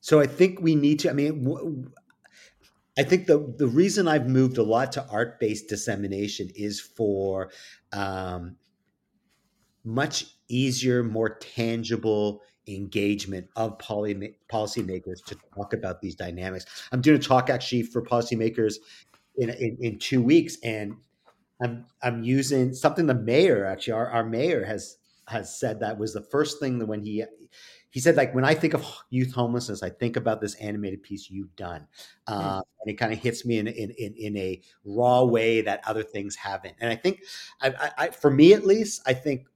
[0.08, 1.10] so I think we need to.
[1.10, 1.91] I mean, w-
[2.98, 7.52] I think the the reason I've moved a lot to art based dissemination is for
[7.91, 8.56] um,
[9.84, 16.65] much easier, more tangible engagement of poly, policymakers to talk about these dynamics.
[16.93, 18.76] I'm doing a talk actually for policymakers
[19.36, 20.96] in, in, in two weeks, and
[21.62, 24.96] I'm I'm using something the mayor actually our, our mayor has
[25.28, 27.26] has said that was the first thing that when he
[27.97, 31.31] he said like when I think of youth homelessness, I think about this animated piece
[31.31, 31.88] you've done,
[32.27, 35.81] uh, and it kind of hits me in, in, in in a raw way that
[35.83, 36.75] other things haven't.
[36.79, 37.23] And I think,
[37.60, 39.47] I, I, for me at least, I think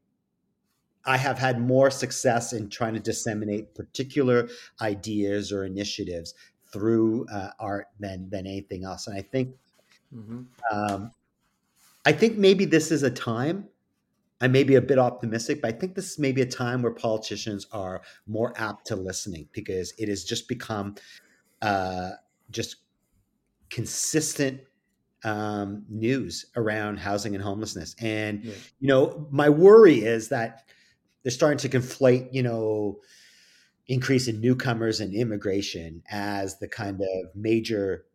[1.05, 4.49] I have had more success in trying to disseminate particular
[4.81, 6.33] ideas or initiatives
[6.73, 9.05] through uh, art than than anything else.
[9.05, 9.53] And I think,
[10.11, 10.45] mm-hmm.
[10.75, 11.11] um,
[12.07, 13.67] I think maybe this is a time.
[14.41, 16.91] I may be a bit optimistic, but I think this is maybe a time where
[16.91, 20.95] politicians are more apt to listening because it has just become
[21.61, 22.11] uh,
[22.49, 22.77] just
[23.69, 24.61] consistent
[25.23, 27.95] um, news around housing and homelessness.
[27.99, 28.53] And yeah.
[28.79, 30.63] you know, my worry is that
[31.23, 32.99] they're starting to conflate, you know,
[33.87, 38.05] increase in newcomers and immigration as the kind of major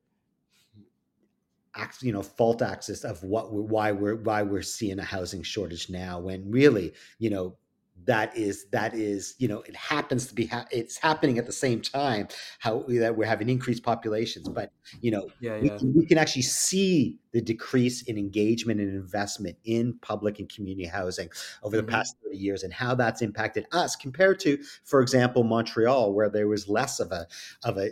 [2.00, 5.90] you know fault axis of what we're, why we're why we're seeing a housing shortage
[5.90, 7.56] now when really you know
[8.04, 11.52] that is that is you know it happens to be ha- it's happening at the
[11.52, 16.06] same time how that we're having increased populations but you know yeah, we, Can, we
[16.06, 21.28] can actually see the decrease in engagement and investment in public and community housing
[21.62, 21.92] over the mm-hmm.
[21.92, 26.48] past 30 years and how that's impacted us compared to for example montreal where there
[26.48, 27.26] was less of a
[27.64, 27.90] of a,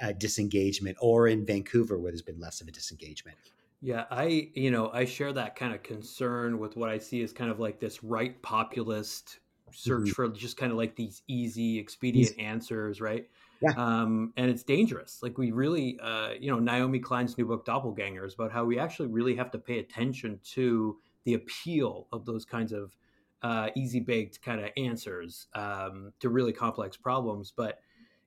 [0.00, 3.36] a disengagement or in vancouver where there's been less of a disengagement
[3.84, 7.34] yeah, I you know I share that kind of concern with what I see as
[7.34, 9.40] kind of like this right populist
[9.74, 10.10] search mm-hmm.
[10.10, 12.40] for just kind of like these easy, expedient easy.
[12.40, 13.28] answers, right?
[13.60, 13.72] Yeah.
[13.76, 15.18] Um, and it's dangerous.
[15.22, 18.78] Like we really, uh, you know, Naomi Klein's new book Doppelganger is about how we
[18.78, 22.96] actually really have to pay attention to the appeal of those kinds of
[23.42, 27.52] uh, easy baked kind of answers um, to really complex problems.
[27.54, 27.80] But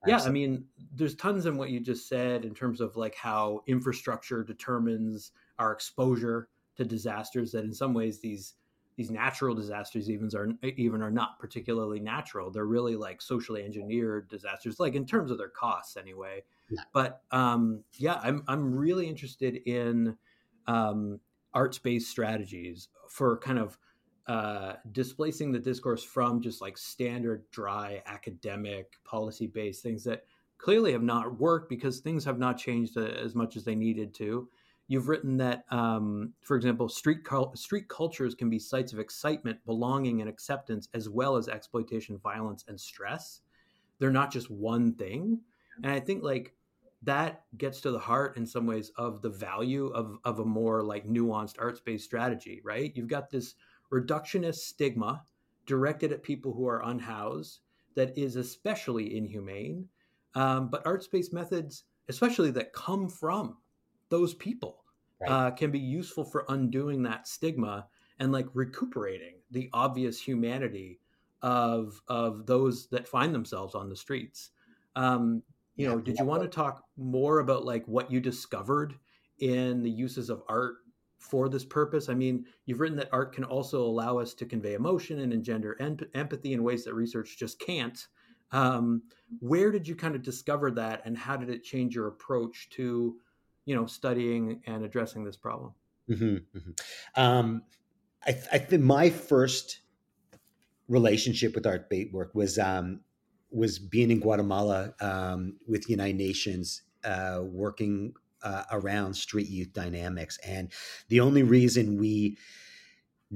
[0.06, 3.64] yeah, I mean, there's tons in what you just said in terms of like how
[3.68, 8.54] infrastructure determines our exposure to disasters that in some ways these
[8.96, 12.52] these natural disasters even are even are not particularly natural.
[12.52, 16.44] They're really like socially engineered disasters like in terms of their costs anyway.
[16.70, 16.82] Yeah.
[16.92, 20.18] but um, yeah i'm i'm really interested in
[20.68, 21.20] um,
[21.54, 23.78] arts-based strategies for kind of
[24.28, 30.26] uh, displacing the discourse from just like standard dry academic policy based things that
[30.58, 34.14] clearly have not worked because things have not changed uh, as much as they needed
[34.14, 34.48] to
[34.90, 37.20] You've written that, um, for example, street
[37.56, 42.64] street cultures can be sites of excitement, belonging, and acceptance, as well as exploitation, violence,
[42.70, 43.42] and stress.
[44.00, 45.42] They're not just one thing,
[45.84, 46.54] and I think like
[47.04, 50.82] that gets to the heart in some ways of the value of of a more
[50.84, 52.62] like nuanced arts based strategy.
[52.64, 52.94] Right?
[52.96, 53.56] You've got this
[53.92, 55.24] reductionist stigma
[55.66, 57.60] directed at people who are unhoused
[57.96, 59.88] that is especially inhumane,
[60.36, 63.58] um, but arts based methods, especially that come from
[64.10, 64.84] those people
[65.20, 65.30] right.
[65.30, 67.88] uh, can be useful for undoing that stigma
[68.20, 71.00] and like recuperating the obvious humanity
[71.42, 74.52] of of those that find themselves on the streets.
[74.96, 75.44] Um,
[75.76, 76.24] you yeah, know, did yeah.
[76.24, 78.96] you want to talk more about like what you discovered
[79.40, 80.78] in the uses of art
[81.18, 82.10] for this purpose?
[82.10, 85.76] I mean, you've written that art can also allow us to convey emotion and engender
[85.80, 88.08] em- empathy in ways that research just can't.
[88.52, 89.04] Um,
[89.40, 93.18] where did you kind of discover that, and how did it change your approach to
[93.66, 95.74] you know studying and addressing this problem
[96.10, 96.72] mm-hmm, mm-hmm.
[97.16, 97.64] Um,
[98.26, 99.82] I, I think my first
[100.88, 103.02] relationship with art bait work was um,
[103.52, 110.38] was being in Guatemala um, with United Nations, uh, working uh, around street youth dynamics.
[110.46, 110.72] And
[111.10, 112.38] the only reason we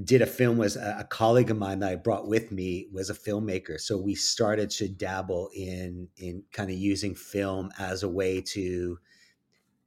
[0.04, 3.10] did a film was a, a, colleague of mine that I brought with me was
[3.10, 3.78] a filmmaker.
[3.78, 8.98] So we started to dabble in in kind of using film as a way to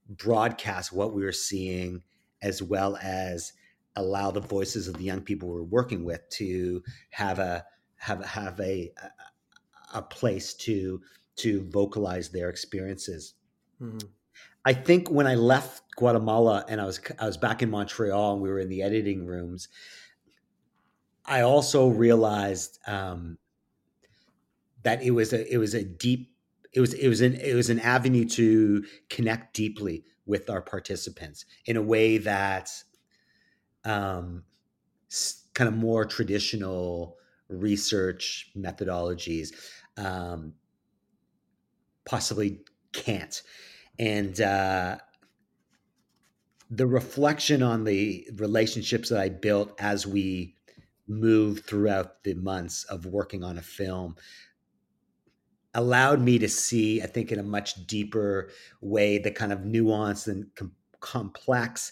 [0.08, 2.04] broadcast what we were seeing
[2.44, 3.54] as well as
[3.96, 7.66] allow the voices of the young people we're working with to have a
[7.98, 8.92] have have a
[9.94, 11.02] a place to
[11.38, 13.34] to vocalize their experiences.
[13.82, 14.08] Mm-hmm.
[14.66, 18.42] I think when I left Guatemala and I was I was back in Montreal and
[18.42, 19.70] we were in the editing rooms,
[21.26, 23.38] I also realized um,
[24.84, 26.32] that it was a it was a deep
[26.74, 31.46] it was it was an it was an avenue to connect deeply with our participants
[31.66, 32.72] in a way that
[33.84, 34.44] um,
[35.54, 37.18] kind of more traditional
[37.50, 39.50] research methodologies
[39.98, 40.54] um,
[42.04, 42.62] possibly
[42.92, 43.44] can't
[44.00, 44.98] and uh,
[46.70, 50.56] the reflection on the relationships that i built as we
[51.08, 54.16] moved throughout the months of working on a film
[55.76, 58.50] allowed me to see, I think, in a much deeper
[58.82, 61.92] way, the kind of nuanced and com- complex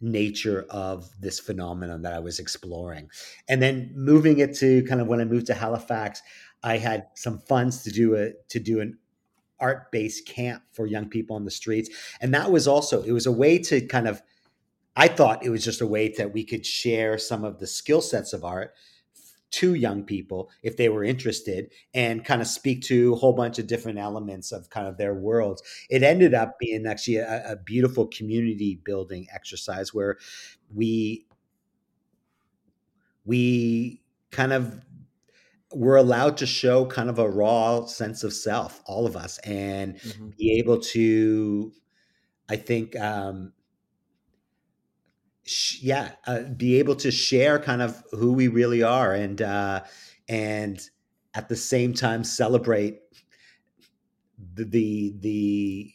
[0.00, 3.08] nature of this phenomenon that I was exploring.
[3.48, 6.20] And then moving it to kind of when I moved to Halifax,
[6.62, 8.98] I had some funds to do a to do an
[9.60, 11.90] art based camp for young people on the streets,
[12.20, 14.22] and that was also it was a way to kind of
[14.96, 18.00] I thought it was just a way that we could share some of the skill
[18.00, 18.74] sets of art
[19.50, 23.58] to young people if they were interested and kind of speak to a whole bunch
[23.58, 25.62] of different elements of kind of their worlds.
[25.88, 30.18] It ended up being actually a, a beautiful community building exercise where
[30.72, 31.26] we
[33.24, 34.80] we kind of
[35.72, 39.96] were allowed to show kind of a raw sense of self, all of us, and
[39.96, 40.30] mm-hmm.
[40.36, 41.72] be able to,
[42.48, 43.52] I think, um,
[45.44, 49.82] sh- yeah, uh, be able to share kind of who we really are, and uh,
[50.28, 50.80] and
[51.34, 53.00] at the same time celebrate
[54.54, 55.92] the the, the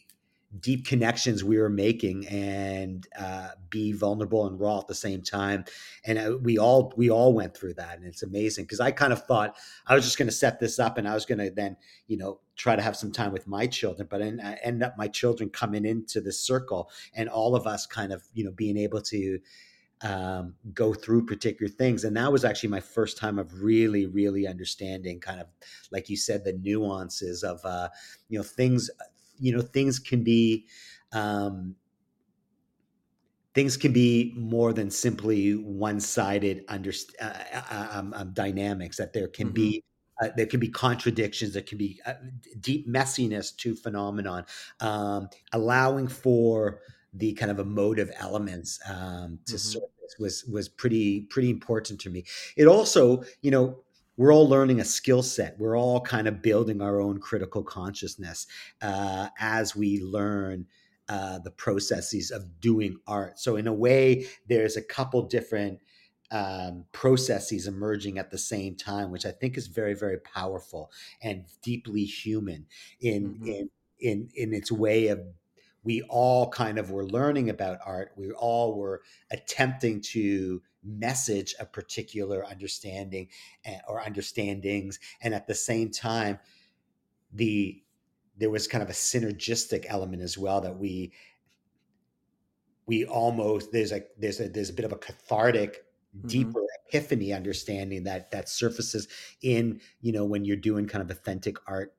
[0.60, 5.64] deep connections we were making and uh, be vulnerable and raw at the same time
[6.04, 9.12] and uh, we all we all went through that and it's amazing because i kind
[9.12, 11.50] of thought i was just going to set this up and i was going to
[11.50, 11.76] then
[12.06, 15.08] you know try to have some time with my children but i end up my
[15.08, 19.00] children coming into this circle and all of us kind of you know being able
[19.00, 19.38] to
[20.02, 22.04] um, go through particular things.
[22.04, 25.46] And that was actually my first time of really, really understanding kind of,
[25.90, 27.88] like you said, the nuances of, uh,
[28.28, 28.90] you know, things
[29.38, 30.66] you know things can be
[31.12, 31.76] um,
[33.54, 37.32] things can be more than simply one-sided under, uh,
[37.70, 39.54] uh, um, um, dynamics that there can mm-hmm.
[39.54, 39.84] be
[40.22, 42.14] uh, there can be contradictions there can be uh,
[42.60, 44.44] deep messiness to phenomenon
[44.80, 46.80] um, allowing for
[47.14, 49.56] the kind of emotive elements um, to mm-hmm.
[49.56, 52.24] surface was was pretty pretty important to me
[52.56, 53.82] it also you know
[54.16, 55.58] we're all learning a skill set.
[55.58, 58.46] We're all kind of building our own critical consciousness
[58.82, 60.66] uh, as we learn
[61.08, 63.38] uh, the processes of doing art.
[63.38, 65.80] So, in a way, there's a couple different
[66.30, 70.90] um, processes emerging at the same time, which I think is very, very powerful
[71.22, 72.66] and deeply human
[73.00, 73.46] in mm-hmm.
[73.46, 75.20] in in in its way of
[75.86, 78.10] we all kind of were learning about art.
[78.16, 83.28] We all were attempting to message a particular understanding
[83.64, 86.40] eh, or understandings, and at the same time,
[87.32, 87.80] the
[88.36, 91.12] there was kind of a synergistic element as well that we
[92.86, 95.84] we almost there's a there's a there's a bit of a cathartic
[96.16, 96.26] mm-hmm.
[96.26, 99.06] deeper epiphany understanding that that surfaces
[99.40, 101.94] in you know when you're doing kind of authentic art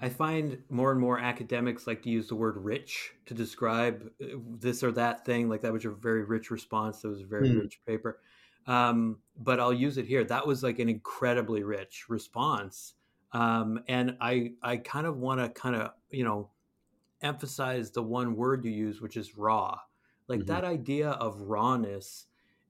[0.00, 4.36] I find more and more academics like to use the word rich to describe uh,
[4.58, 5.48] this or that thing.
[5.48, 7.02] Like that was a very rich response.
[7.02, 7.62] That was a very mm.
[7.62, 8.20] rich paper.
[8.66, 10.22] Um, but I'll use it here.
[10.24, 12.94] That was like an incredibly rich response.
[13.32, 16.50] Um, and I, I kind of want to kind of, you know,
[17.20, 19.78] emphasize the one word you use, which is raw.
[20.28, 20.48] Like mm-hmm.
[20.48, 22.26] that idea of rawness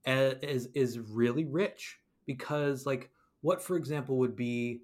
[0.06, 3.10] uh, is, is really rich because like
[3.42, 4.82] what, for example, would be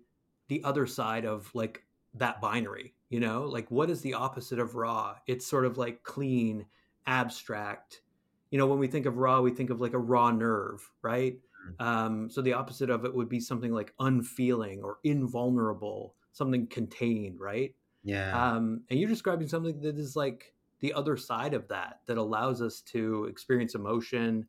[0.49, 1.85] the other side of like
[2.19, 3.45] that binary you know?
[3.45, 5.17] Like what is the opposite of raw?
[5.27, 6.67] It's sort of like clean
[7.07, 8.03] abstract.
[8.51, 11.39] You know when we think of raw we think of like a raw nerve right?
[11.69, 11.87] Mm-hmm.
[11.87, 17.41] um, so the opposite of it would be something like unfeeling or invulnerable something contained
[17.41, 17.75] right?
[18.05, 18.53] Yeah.
[18.53, 22.63] Um, and you're describing something that is like the other side of that that allows
[22.63, 24.47] us to experience emotion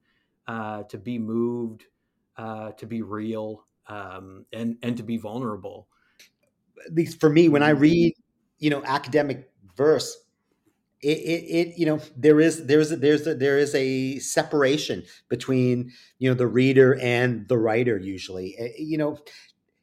[0.47, 1.85] uh, to be moved
[2.37, 5.87] uh, to be real um, and and to be vulnerable
[6.85, 8.13] at least for me, when I read,
[8.59, 10.17] you know, academic verse,
[11.01, 15.03] it, it, it, you know there is there's a, there's a, there is a separation
[15.29, 18.57] between you know the reader and the writer usually.
[18.57, 19.17] Eh, you know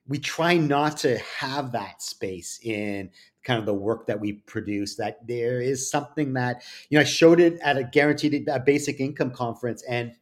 [0.09, 3.11] we try not to have that space in
[3.43, 7.05] kind of the work that we produce that there is something that you know i
[7.05, 10.13] showed it at a guaranteed a basic income conference and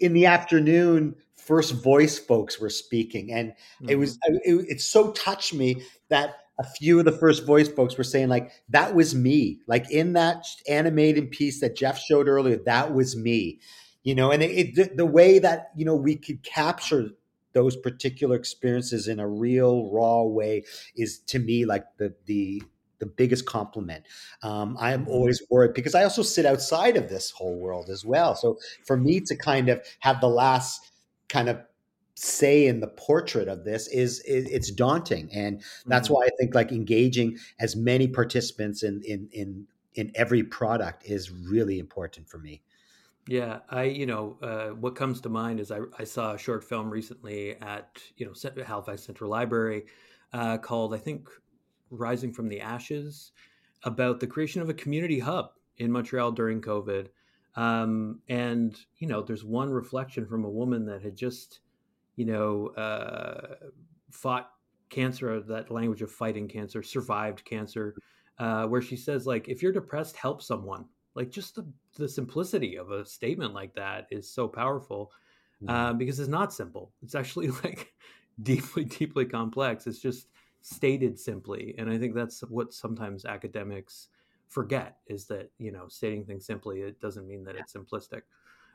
[0.00, 1.14] in the afternoon
[1.46, 3.88] first voice folks were speaking and mm-hmm.
[3.88, 4.36] it was mm-hmm.
[4.44, 8.28] it, it so touched me that a few of the first voice folks were saying
[8.28, 13.16] like that was me like in that animated piece that jeff showed earlier that was
[13.16, 13.58] me
[14.02, 17.08] you know and it, it, the way that you know we could capture
[17.54, 20.64] those particular experiences in a real raw way
[20.96, 22.62] is to me like the the
[23.02, 24.04] the biggest compliment.
[24.44, 25.10] Um, I am mm-hmm.
[25.10, 28.36] always worried because I also sit outside of this whole world as well.
[28.36, 30.91] So for me to kind of have the last
[31.32, 31.60] kind of
[32.14, 36.16] say in the portrait of this is, is it's daunting and that's mm-hmm.
[36.16, 41.30] why i think like engaging as many participants in in in in every product is
[41.30, 42.60] really important for me
[43.28, 46.62] yeah i you know uh, what comes to mind is I, I saw a short
[46.62, 49.84] film recently at you know halifax central library
[50.32, 51.28] uh, called, I think,
[51.90, 53.32] Rising from the Ashes,
[53.84, 57.08] about the creation of a community hub in Montreal during COVID.
[57.54, 61.60] Um, and, you know, there's one reflection from a woman that had just,
[62.16, 63.56] you know, uh,
[64.10, 64.50] fought
[64.88, 67.94] cancer, that language of fighting cancer, survived cancer,
[68.38, 70.86] uh, where she says, like, if you're depressed, help someone.
[71.14, 75.12] Like, just the, the simplicity of a statement like that is so powerful
[75.68, 76.92] uh, because it's not simple.
[77.02, 77.92] It's actually like
[78.42, 79.86] deeply, deeply complex.
[79.86, 80.28] It's just
[80.62, 81.74] stated simply.
[81.78, 84.08] And I think that's what sometimes academics
[84.52, 88.22] forget is that, you know, stating things simply, it doesn't mean that it's simplistic.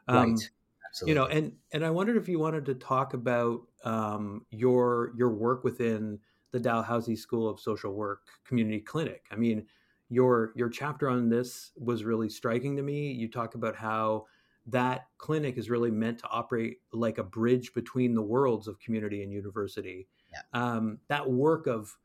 [0.08, 0.52] Um, right.
[0.90, 1.12] Absolutely.
[1.12, 5.30] You know, and and I wondered if you wanted to talk about um, your your
[5.30, 6.20] work within
[6.52, 9.24] the Dalhousie School of Social Work Community Clinic.
[9.30, 9.66] I mean,
[10.10, 13.12] your your chapter on this was really striking to me.
[13.12, 14.28] You talk about how
[14.66, 19.24] that clinic is really meant to operate like a bridge between the worlds of community
[19.24, 20.08] and university.
[20.32, 20.42] Yeah.
[20.54, 21.96] Um, that work of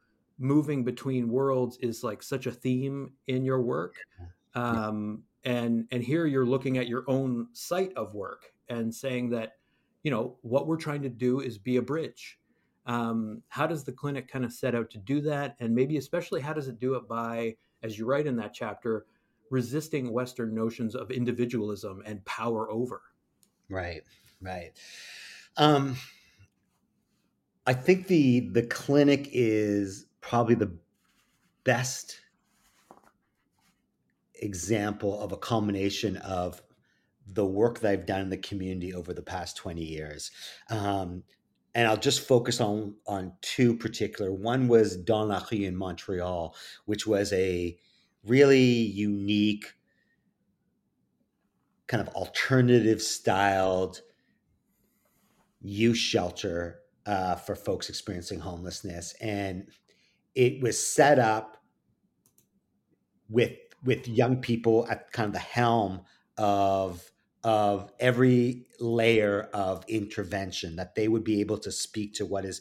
[0.43, 3.95] moving between worlds is like such a theme in your work.
[4.55, 9.53] Um, and and here you're looking at your own site of work and saying that,
[10.03, 12.39] you know, what we're trying to do is be a bridge.
[12.87, 15.57] Um, how does the clinic kind of set out to do that?
[15.61, 19.07] And maybe especially how does it do it by, as you write in that chapter,
[19.51, 23.03] resisting Western notions of individualism and power over.
[23.69, 24.03] Right,
[24.41, 24.73] right.
[25.57, 25.97] Um,
[27.67, 30.73] I think the the clinic is probably the
[31.65, 32.19] best
[34.41, 36.63] example of a culmination of
[37.27, 40.31] the work that I've done in the community over the past 20 years.
[40.71, 41.23] Um,
[41.75, 44.33] and I'll just focus on on two particular.
[44.33, 46.55] One was Dans la rue in Montreal,
[46.85, 47.79] which was a
[48.25, 49.73] really unique,
[51.87, 54.03] kind of alternative styled
[55.63, 59.67] youth shelter uh, for folks experiencing homelessness, and
[60.35, 61.59] it was set up
[63.29, 63.53] with
[63.85, 66.03] with young people at kind of the helm
[66.37, 67.11] of
[67.45, 72.61] of every layer of intervention that they would be able to speak to what is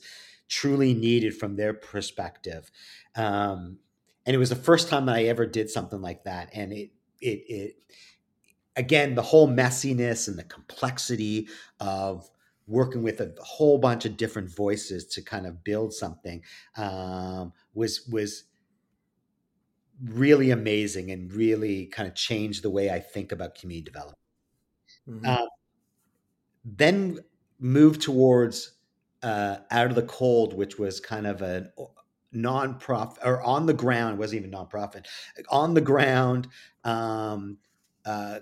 [0.49, 2.71] truly needed from their perspective
[3.15, 3.77] um,
[4.25, 6.49] and it was the first time that I ever did something like that.
[6.53, 7.75] And it it it
[8.75, 11.47] again the whole messiness and the complexity
[11.79, 12.29] of
[12.71, 16.41] working with a whole bunch of different voices to kind of build something
[16.77, 18.45] um, was was
[20.03, 24.17] really amazing and really kind of changed the way I think about community development.
[25.07, 25.25] Mm-hmm.
[25.25, 25.47] Uh,
[26.63, 27.19] then
[27.59, 28.73] moved towards
[29.21, 31.71] uh, out of the cold, which was kind of an
[32.33, 35.05] nonprofit or on the ground wasn't even nonprofit
[35.49, 36.47] on the ground
[36.85, 37.57] um,
[38.05, 38.39] uh,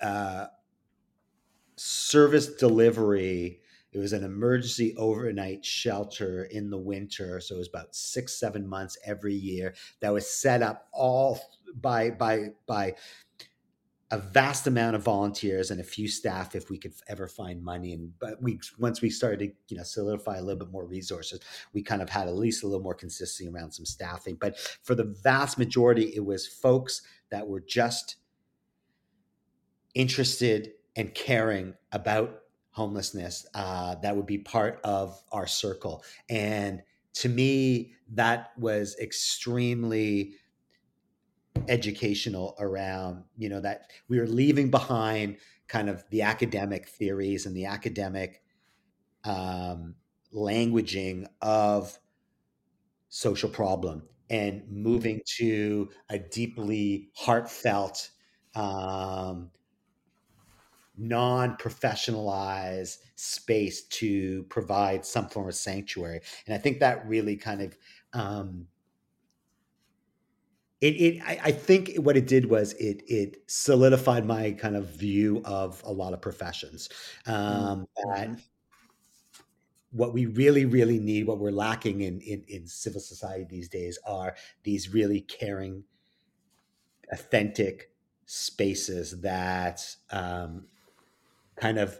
[0.00, 0.46] uh,
[1.78, 3.60] service delivery
[3.92, 8.68] it was an emergency overnight shelter in the winter so it was about six seven
[8.68, 11.40] months every year that was set up all
[11.80, 12.94] by by by
[14.10, 17.92] a vast amount of volunteers and a few staff if we could ever find money.
[17.92, 21.40] And but we once we started to you know solidify a little bit more resources
[21.74, 24.36] we kind of had at least a little more consistency around some staffing.
[24.40, 28.16] But for the vast majority it was folks that were just
[29.94, 32.42] interested and caring about
[32.72, 36.04] homelessness uh, that would be part of our circle.
[36.28, 36.82] And
[37.14, 40.34] to me that was extremely
[41.66, 47.56] educational around you know that we were leaving behind kind of the academic theories and
[47.56, 48.42] the academic
[49.24, 49.96] um,
[50.34, 51.98] languaging of
[53.08, 58.10] social problem and moving to a deeply heartfelt
[58.54, 59.50] um,
[60.98, 67.76] non-professionalized space to provide some form of sanctuary and i think that really kind of
[68.14, 68.66] um,
[70.80, 74.86] it, it I, I, think what it did was it it solidified my kind of
[74.86, 76.88] view of a lot of professions
[77.26, 78.10] um, mm-hmm.
[78.10, 78.40] that
[79.90, 83.98] what we really really need what we're lacking in, in in civil society these days
[84.06, 85.82] are these really caring
[87.10, 87.90] authentic
[88.26, 90.66] spaces that um,
[91.60, 91.98] kind of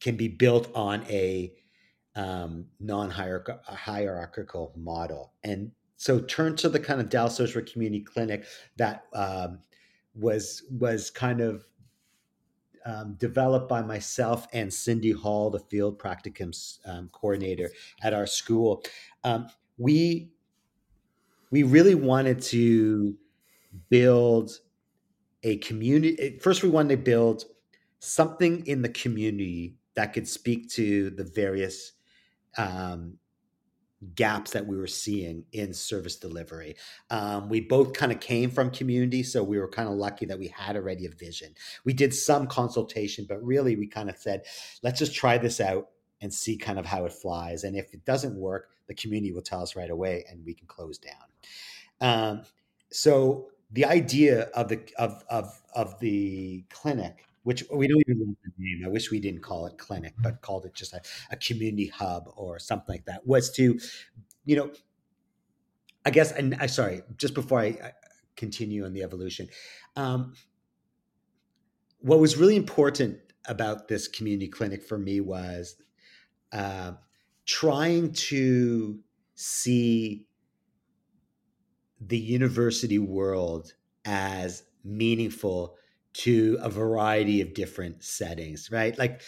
[0.00, 1.52] can be built on a
[2.14, 8.44] um, non-hierarchical model and so turn to the kind of Dallas Social Community Clinic
[8.76, 9.58] that um,
[10.14, 11.64] was was kind of
[12.86, 16.52] um, developed by myself and Cindy Hall, the field practicum
[16.86, 17.70] um, coordinator
[18.02, 18.84] at our school.
[19.24, 20.30] Um, we
[21.50, 23.16] we really wanted to
[23.90, 24.52] build
[25.42, 26.38] a community.
[26.40, 27.44] First, we wanted to build
[28.00, 31.92] something in the community that could speak to the various
[32.56, 33.18] um,
[34.14, 36.76] gaps that we were seeing in service delivery.
[37.10, 40.38] Um, we both kind of came from community, so we were kind of lucky that
[40.38, 41.54] we had already a vision.
[41.84, 44.42] We did some consultation, but really we kind of said,
[44.82, 45.88] let's just try this out
[46.20, 47.64] and see kind of how it flies.
[47.64, 50.66] And if it doesn't work, the community will tell us right away and we can
[50.66, 51.14] close down.
[52.00, 52.42] Um,
[52.90, 58.36] so the idea of the of of of the clinic which we don't even know
[58.44, 58.82] the name.
[58.84, 62.30] I wish we didn't call it clinic, but called it just a, a community hub
[62.36, 63.26] or something like that.
[63.26, 63.78] Was to,
[64.44, 64.70] you know,
[66.04, 67.92] I guess, and I sorry, just before I, I
[68.36, 69.48] continue on the evolution,
[69.96, 70.34] um,
[72.00, 75.76] what was really important about this community clinic for me was
[76.52, 76.92] uh,
[77.46, 79.00] trying to
[79.34, 80.26] see
[82.00, 83.72] the university world
[84.04, 85.76] as meaningful
[86.14, 88.98] to a variety of different settings, right?
[88.98, 89.22] Like,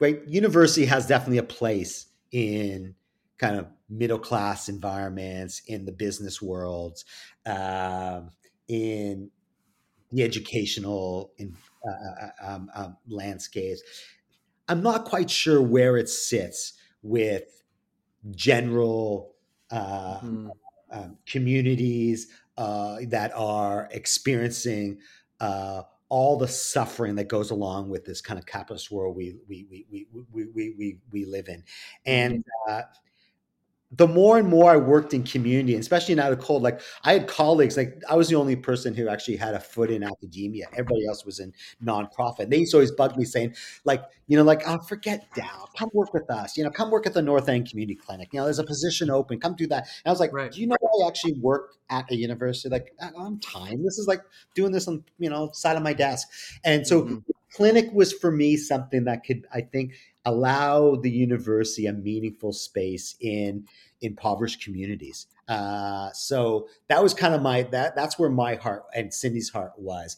[0.00, 2.94] right, university has definitely a place in
[3.38, 7.04] kind of middle class environments, in the business worlds,
[7.46, 8.30] um,
[8.68, 9.30] in
[10.12, 13.82] the educational in, uh, uh um, um, landscapes.
[14.68, 17.62] I'm not quite sure where it sits with
[18.30, 19.34] general
[19.70, 20.50] uh, mm.
[20.90, 24.98] um, communities uh, that are experiencing
[25.44, 29.66] uh, all the suffering that goes along with this kind of capitalist world we we
[29.70, 31.62] we we we we, we, we live in,
[32.06, 32.72] and mm-hmm.
[32.72, 32.82] uh,
[33.96, 37.12] the more and more I worked in community, especially in out of cold, like I
[37.12, 40.66] had colleagues, like I was the only person who actually had a foot in academia.
[40.72, 41.52] Everybody else was in
[41.84, 42.50] nonprofit.
[42.50, 45.90] They used to always bug me saying, like, you know, like, oh, forget Dal, come
[45.92, 46.56] work with us.
[46.56, 48.30] You know, come work at the North End Community Clinic.
[48.32, 49.38] You know, there's a position open.
[49.38, 49.82] Come do that.
[49.82, 50.50] And I was like, right.
[50.50, 52.70] do you know I actually work at a university?
[52.70, 53.84] Like, I'm time.
[53.84, 54.22] This is like
[54.54, 56.26] doing this on, you know, side of my desk.
[56.64, 57.18] And so mm-hmm.
[57.52, 59.92] clinic was for me something that could, I think,
[60.24, 63.66] allow the university a meaningful space in
[64.00, 65.26] impoverished communities.
[65.48, 69.72] Uh, so that was kind of my that that's where my heart and Cindy's heart
[69.76, 70.16] was.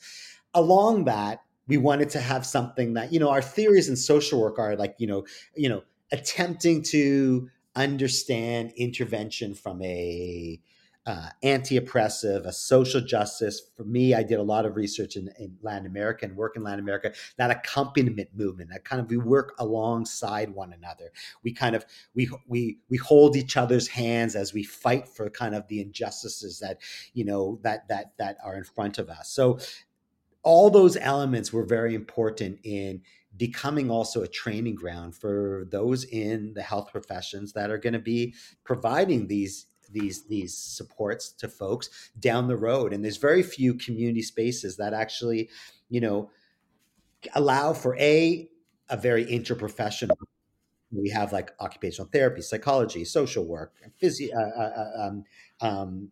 [0.54, 4.59] Along that, we wanted to have something that you know our theories in social work
[4.59, 5.82] are like you know you know
[6.12, 10.61] attempting to understand intervention from a
[11.07, 13.62] uh, anti-oppressive, a social justice.
[13.76, 16.64] For me, I did a lot of research in, in, Latin America and work in
[16.64, 17.12] Latin America.
[17.36, 21.12] That accompaniment movement, that kind of we work alongside one another.
[21.44, 25.54] We kind of we we we hold each other's hands as we fight for kind
[25.54, 26.78] of the injustices that
[27.14, 29.30] you know that that that are in front of us.
[29.30, 29.61] So
[30.42, 33.02] all those elements were very important in
[33.36, 37.98] becoming also a training ground for those in the health professions that are going to
[37.98, 38.34] be
[38.64, 42.93] providing these these these supports to folks down the road.
[42.93, 45.51] And there's very few community spaces that actually
[45.89, 46.30] you know
[47.34, 48.49] allow for a
[48.89, 50.16] a very interprofessional
[50.93, 55.24] we have like occupational therapy psychology social work physio uh, uh, um,
[55.61, 56.11] um,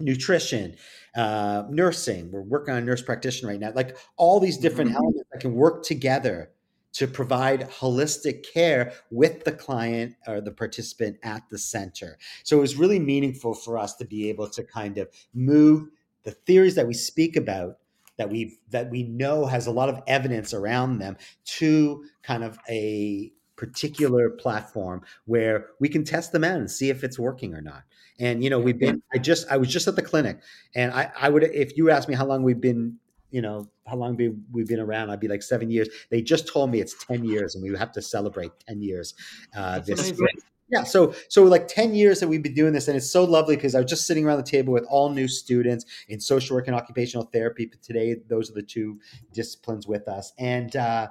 [0.00, 0.76] nutrition
[1.14, 2.30] uh, nursing.
[2.30, 3.72] We're working on a nurse practitioner right now.
[3.74, 4.98] Like all these different mm-hmm.
[4.98, 6.50] elements that can work together
[6.96, 12.16] to provide holistic care with the client or the participant at the center.
[12.42, 15.88] So it was really meaningful for us to be able to kind of move
[16.24, 17.78] the theories that we speak about
[18.16, 22.58] that we that we know has a lot of evidence around them to kind of
[22.66, 27.60] a particular platform where we can test them out and see if it's working or
[27.60, 27.82] not.
[28.18, 30.40] And you know, we've been I just I was just at the clinic
[30.74, 32.98] and I I would if you asked me how long we've been
[33.30, 35.10] you know, how long we, we've been around.
[35.10, 35.88] I'd be like seven years.
[36.10, 39.14] They just told me it's 10 years and we have to celebrate 10 years
[39.56, 40.36] uh, this spring.
[40.68, 43.54] Yeah, so so like 10 years that we've been doing this, and it's so lovely
[43.54, 46.66] because I was just sitting around the table with all new students in social work
[46.66, 47.66] and occupational therapy.
[47.66, 48.98] But today, those are the two
[49.32, 50.32] disciplines with us.
[50.38, 51.06] And uh,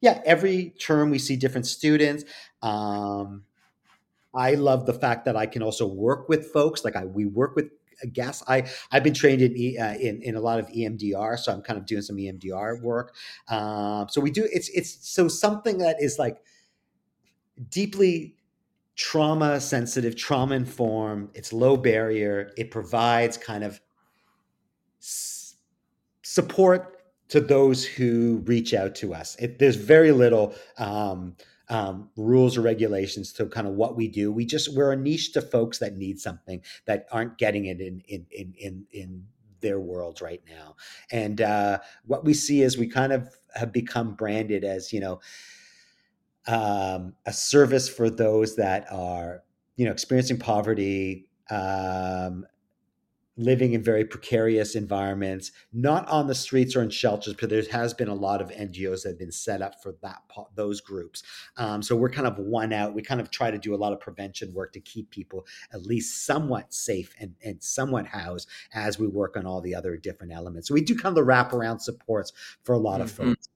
[0.00, 2.24] yeah, every term we see different students.
[2.62, 3.42] Um,
[4.32, 6.84] I love the fact that I can also work with folks.
[6.84, 7.70] Like I, we work with
[8.06, 8.42] guess.
[8.48, 11.78] I I've been trained in uh, in in a lot of EMDR, so I'm kind
[11.78, 13.14] of doing some EMDR work.
[13.48, 16.38] Um, so we do it's it's so something that is like
[17.68, 18.36] deeply
[18.96, 21.30] trauma sensitive, trauma informed.
[21.34, 22.52] It's low barrier.
[22.56, 23.80] It provides kind of
[25.00, 25.56] s-
[26.22, 29.36] support to those who reach out to us.
[29.36, 30.54] It, there's very little.
[30.78, 31.36] Um,
[31.70, 34.32] um, rules or regulations to kind of what we do.
[34.32, 38.02] We just we're a niche to folks that need something that aren't getting it in
[38.08, 39.24] in in in, in
[39.60, 40.76] their world right now.
[41.10, 45.20] And uh, what we see is we kind of have become branded as you know
[46.46, 49.42] um, a service for those that are
[49.76, 51.28] you know experiencing poverty.
[51.50, 52.46] Um,
[53.40, 57.94] living in very precarious environments, not on the streets or in shelters, but there has
[57.94, 60.22] been a lot of NGOs that have been set up for that
[60.54, 61.22] those groups.
[61.56, 62.94] Um, so we're kind of one out.
[62.94, 65.86] We kind of try to do a lot of prevention work to keep people at
[65.86, 70.32] least somewhat safe and, and somewhat housed as we work on all the other different
[70.32, 70.68] elements.
[70.68, 72.32] So we do kind of the wraparound supports
[72.62, 73.30] for a lot of mm-hmm.
[73.30, 73.48] folks.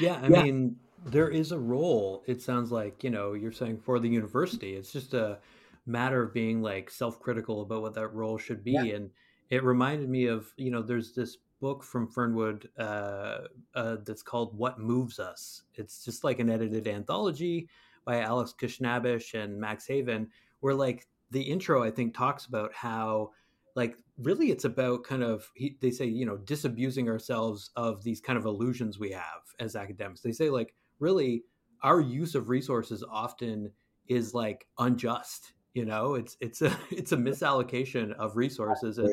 [0.00, 0.42] Yeah, I yeah.
[0.42, 2.24] mean, there is a role.
[2.26, 4.74] It sounds like you know you're saying for the university.
[4.74, 5.38] It's just a
[5.86, 8.94] matter of being like self-critical about what that role should be yeah.
[8.94, 9.10] and
[9.50, 13.38] it reminded me of you know there's this book from fernwood uh,
[13.74, 15.62] uh, that's called what moves us.
[15.74, 17.68] It's just like an edited anthology
[18.04, 20.28] by alex Khasnabish and max Haiven
[20.60, 23.30] where like the intro i think talks about how
[23.74, 28.20] like really it's about kind of he, they say you know disabusing ourselves of these
[28.20, 30.20] kind of illusions we have as academics.
[30.20, 31.44] They say like really
[31.82, 33.70] our use of resources often
[34.08, 39.12] is like unjust you know it's it's a it's a misallocation of resources and,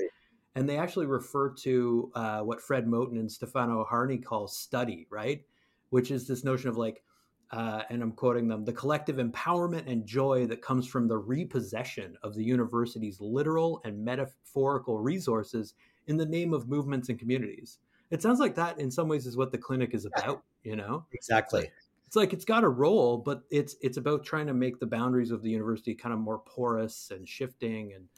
[0.55, 5.43] and they actually refer to uh, what fred moten and stefano harney call study right?
[5.89, 7.03] Which is this notion of like
[7.51, 12.15] uh, and i'm quoting them the collective empowerment and joy that comes from the repossession
[12.23, 15.73] of the university's literal and metaphorical resources
[16.07, 17.79] in the name of movements and communities.
[18.09, 21.05] It sounds like that in some ways is what the clinic is about you know?
[21.11, 21.71] Exactly
[22.11, 25.31] it's like it's got a role, but it's it's about trying to make the boundaries
[25.31, 28.09] of the university kind of more porous and shifting and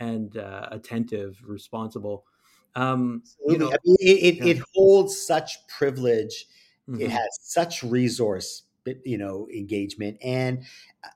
[0.00, 2.24] and uh, attentive, responsible.
[2.74, 4.44] Um, you know, I mean, it, it, yeah.
[4.46, 6.46] it, holds such privilege.
[6.88, 7.02] Mm-hmm.
[7.02, 8.62] It has such resource,
[9.04, 10.62] you know, engagement and
[11.04, 11.08] uh,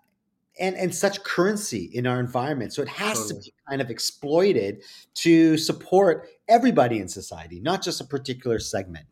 [0.61, 2.75] and and such currency in our environment.
[2.75, 3.41] So it has totally.
[3.41, 4.83] to be kind of exploited
[5.15, 9.07] to support everybody in society, not just a particular segment.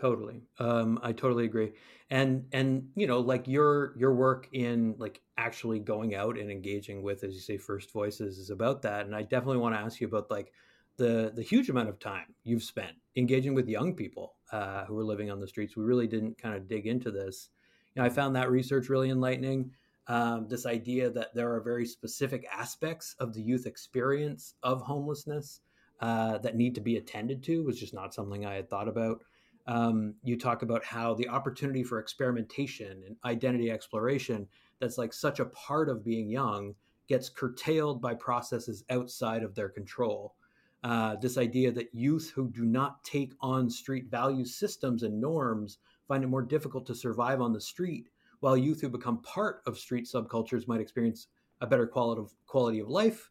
[0.00, 1.74] Totally, um, I totally agree
[2.10, 7.02] and and you know like your your work in like actually going out and engaging
[7.02, 9.06] with as you say first voices is about that.
[9.06, 10.52] And i definitely want to ask you about like
[10.96, 15.04] the the huge amount of time you've spent engaging with young people uh, who are
[15.04, 15.76] living on the streets.
[15.76, 17.48] We really didn't kind of dig into this.
[17.94, 19.72] You know i found that research really enlightening.
[20.08, 25.60] Um, this idea that there are very specific aspects of the youth experience of homelessness
[26.00, 29.22] uh, that need to be attended to was just not something i had thought about
[29.70, 34.48] um, you talk about how the opportunity for experimentation and identity exploration
[34.80, 36.74] that's like such a part of being young
[37.06, 40.34] gets curtailed by processes outside of their control.
[40.82, 45.78] Uh, this idea that youth who do not take on street value systems and norms
[46.08, 48.08] find it more difficult to survive on the street,
[48.40, 51.28] while youth who become part of street subcultures might experience
[51.60, 53.30] a better quality of quality of life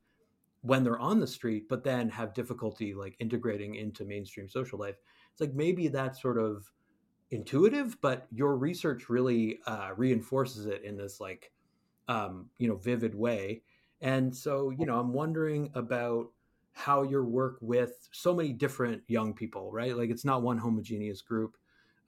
[0.61, 4.95] when they're on the street, but then have difficulty like integrating into mainstream social life
[5.39, 6.69] it's like maybe that's sort of
[7.31, 11.51] intuitive, but your research really uh, reinforces it in this like
[12.07, 13.61] um, you know vivid way.
[14.01, 16.27] And so you know, I'm wondering about
[16.73, 19.95] how your work with so many different young people, right?
[19.95, 21.55] Like it's not one homogeneous group.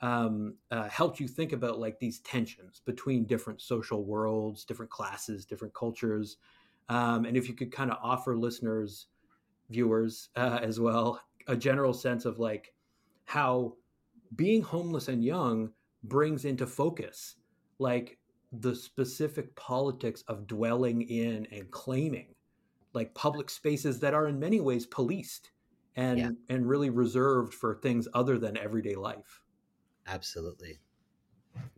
[0.01, 5.45] Um, uh, helped you think about like these tensions between different social worlds, different classes,
[5.45, 6.37] different cultures,
[6.89, 9.07] um, and if you could kind of offer listeners,
[9.69, 12.73] viewers uh, as well, a general sense of like
[13.25, 13.73] how
[14.35, 15.71] being homeless and young
[16.03, 17.35] brings into focus
[17.79, 18.17] like
[18.51, 22.35] the specific politics of dwelling in and claiming
[22.93, 25.51] like public spaces that are in many ways policed
[25.95, 26.29] and yeah.
[26.49, 29.41] and really reserved for things other than everyday life.
[30.07, 30.79] Absolutely.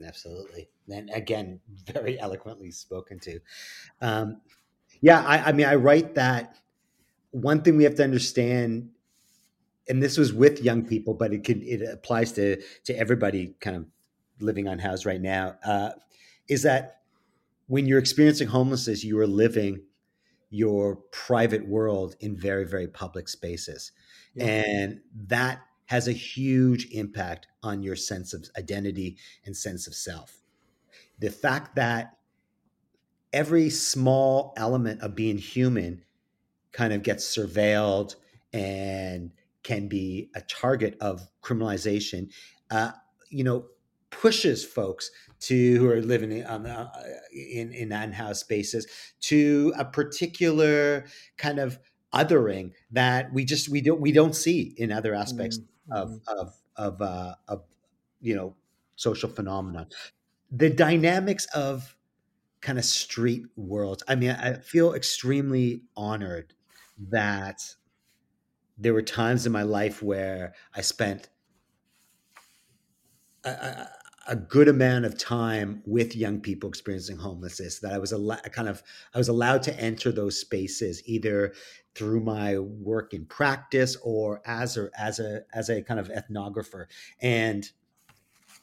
[0.06, 0.70] Absolutely.
[0.90, 1.60] And again
[1.92, 3.40] very eloquently spoken to.
[4.02, 4.42] Um,
[5.04, 6.58] yeah I, I mean i write that
[7.32, 8.90] one thing we have to understand
[9.88, 13.76] and this was with young people, but it could it applies to to everybody kind
[13.76, 13.86] of
[14.40, 15.56] living on house right now.
[15.64, 15.92] Uh,
[16.48, 17.02] is that
[17.68, 19.82] when you're experiencing homelessness, you are living
[20.50, 23.92] your private world in very very public spaces,
[24.36, 24.46] yeah.
[24.46, 30.38] and that has a huge impact on your sense of identity and sense of self.
[31.20, 32.18] The fact that
[33.32, 36.04] every small element of being human
[36.72, 38.16] kind of gets surveilled
[38.54, 39.32] and
[39.64, 42.32] can be a target of criminalization,
[42.70, 42.92] uh,
[43.30, 43.66] you know,
[44.10, 45.10] pushes folks
[45.40, 46.90] to who are living on the, uh,
[47.34, 48.86] in in unhoused spaces
[49.22, 51.06] to a particular
[51.38, 51.80] kind of
[52.14, 55.94] othering that we just we don't we don't see in other aspects mm-hmm.
[55.94, 57.64] of of of uh, of
[58.22, 58.56] you know
[58.96, 59.88] social phenomena.
[60.52, 61.96] The dynamics of
[62.62, 64.04] kind of street worlds.
[64.08, 66.54] I mean, I feel extremely honored
[67.10, 67.62] that
[68.78, 71.30] there were times in my life where I spent
[73.46, 78.70] a good amount of time with young people experiencing homelessness that I was a kind
[78.70, 78.82] of
[79.14, 81.54] I was allowed to enter those spaces either
[81.94, 86.86] through my work in practice or as a as a as a kind of ethnographer.
[87.22, 87.70] And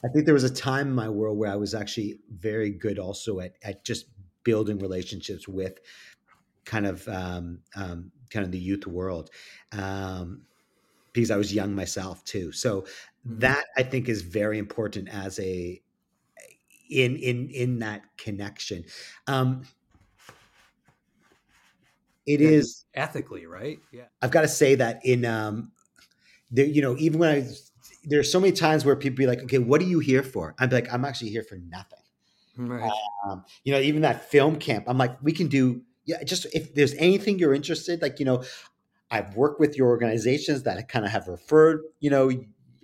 [0.03, 2.99] I think there was a time in my world where I was actually very good
[2.99, 4.07] also at at just
[4.45, 5.79] building relationships with
[6.65, 9.31] kind of um, um, kind of the youth world
[9.73, 10.43] um,
[11.13, 12.53] because I was young myself too.
[12.53, 13.39] So mm-hmm.
[13.41, 15.81] that I think is very important as a
[16.89, 18.85] in in in that connection.
[19.27, 19.63] Um,
[22.27, 23.79] it is ethically right.
[23.93, 25.73] Yeah, I've got to say that in um,
[26.51, 27.49] there, you know, even when I
[28.05, 30.55] there's so many times where people be like, okay, what are you here for?
[30.59, 31.99] I'm like, I'm actually here for nothing.
[32.57, 32.91] Right.
[33.27, 36.75] Um, you know, even that film camp, I'm like, we can do, yeah, just if
[36.75, 38.45] there's anything you're interested, like, you know,
[39.11, 42.31] I've worked with your organizations that kind of have referred, you know,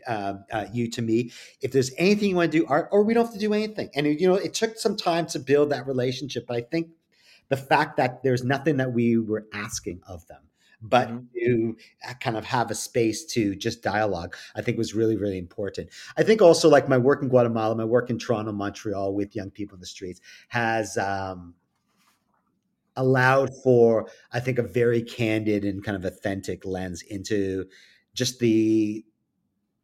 [0.06, 1.32] uh, uh, you to me.
[1.60, 3.90] If there's anything you want to do, or, or we don't have to do anything.
[3.94, 6.46] And, you know, it took some time to build that relationship.
[6.46, 6.90] But I think
[7.48, 10.42] the fact that there's nothing that we were asking of them
[10.82, 11.24] but mm-hmm.
[11.34, 11.76] to
[12.20, 15.90] kind of have a space to just dialogue, I think was really, really important.
[16.16, 19.50] I think also like my work in Guatemala, my work in Toronto, Montreal with young
[19.50, 21.54] people in the streets has um,
[22.96, 27.66] allowed for, I think, a very candid and kind of authentic lens into
[28.14, 29.04] just the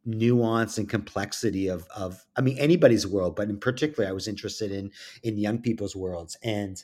[0.05, 4.71] nuance and complexity of of I mean anybody's world, but in particular, I was interested
[4.71, 4.91] in
[5.23, 6.37] in young people's worlds.
[6.43, 6.83] And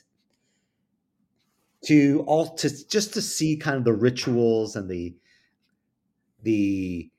[1.84, 5.16] to all to just to see kind of the rituals and the
[6.42, 7.10] the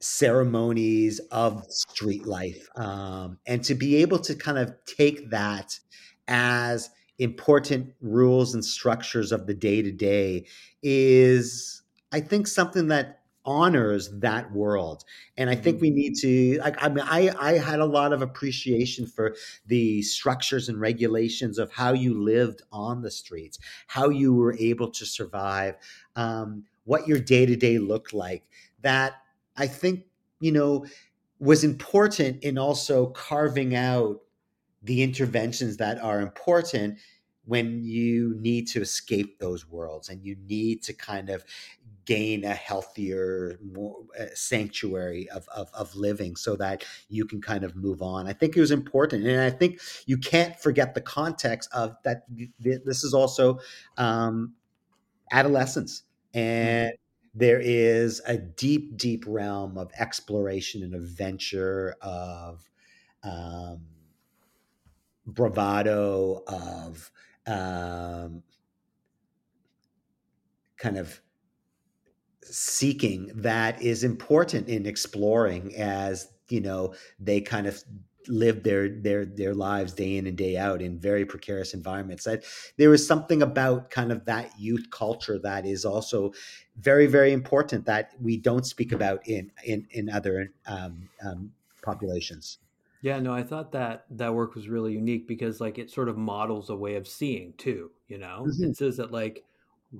[0.00, 5.78] ceremonies of street life um, and to be able to kind of take that
[6.28, 10.44] as important rules and structures of the day to day
[10.82, 15.04] is i think something that honors that world
[15.36, 15.82] and i think mm-hmm.
[15.82, 19.36] we need to like i mean i i had a lot of appreciation for
[19.66, 24.90] the structures and regulations of how you lived on the streets how you were able
[24.90, 25.76] to survive
[26.16, 28.44] um, what your day-to-day looked like
[28.80, 29.22] that
[29.56, 30.04] i think
[30.40, 30.84] you know
[31.38, 34.23] was important in also carving out
[34.84, 36.98] the interventions that are important
[37.46, 41.44] when you need to escape those worlds and you need to kind of
[42.06, 47.64] gain a healthier more uh, sanctuary of, of, of living so that you can kind
[47.64, 51.00] of move on i think it was important and i think you can't forget the
[51.00, 52.24] context of that
[52.58, 53.58] this is also
[53.96, 54.52] um,
[55.32, 56.02] adolescence
[56.34, 56.46] mm-hmm.
[56.46, 56.92] and
[57.34, 62.68] there is a deep deep realm of exploration and adventure of
[63.22, 63.80] um,
[65.26, 67.10] bravado of
[67.46, 68.42] um,
[70.78, 71.20] kind of
[72.42, 77.82] seeking that is important in exploring as you know they kind of
[78.28, 82.24] live their their their lives day in and day out in very precarious environments.
[82.24, 82.44] That
[82.76, 86.32] there is something about kind of that youth culture that is also
[86.76, 91.52] very very important that we don't speak about in in in other um, um,
[91.82, 92.58] populations
[93.04, 96.16] yeah no i thought that that work was really unique because like it sort of
[96.16, 98.70] models a way of seeing too you know mm-hmm.
[98.70, 99.44] it says that like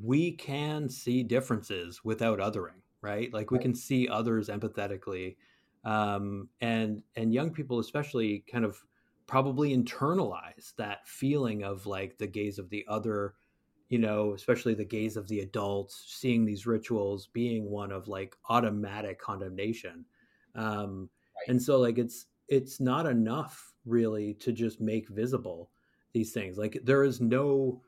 [0.03, 3.33] we can see differences without othering, right?
[3.33, 5.37] Like we can see others empathetically,
[5.85, 8.77] um, and and young people especially kind of
[9.27, 13.35] probably internalize that feeling of like the gaze of the other,
[13.89, 18.35] you know, especially the gaze of the adults, seeing these rituals being one of like
[18.49, 20.05] automatic condemnation,
[20.55, 21.49] um, right.
[21.49, 25.70] and so like it's it's not enough really to just make visible
[26.12, 26.59] these things.
[26.59, 27.82] Like there is no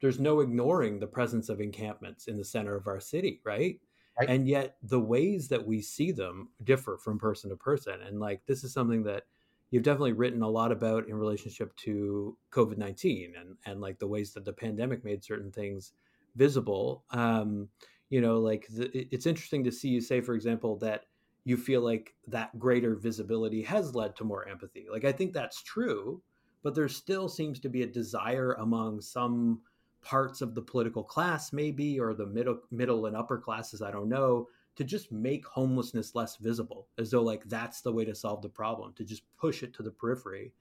[0.00, 3.80] there's no ignoring the presence of encampments in the center of our city, right?
[4.18, 4.28] right?
[4.28, 8.00] And yet the ways that we see them differ from person to person.
[8.06, 9.24] And like this is something that
[9.70, 14.06] you've definitely written a lot about in relationship to COVID nineteen and and like the
[14.06, 15.92] ways that the pandemic made certain things
[16.36, 17.04] visible.
[17.10, 17.68] Um,
[18.10, 21.04] you know, like the, it's interesting to see you say, for example, that
[21.48, 24.86] you feel like that greater visibility has led to more empathy.
[24.90, 26.20] Like I think that's true,
[26.62, 29.60] but there still seems to be a desire among some
[30.02, 34.08] parts of the political class maybe or the middle middle and upper classes i don't
[34.08, 34.46] know
[34.76, 38.48] to just make homelessness less visible as though like that's the way to solve the
[38.48, 40.52] problem to just push it to the periphery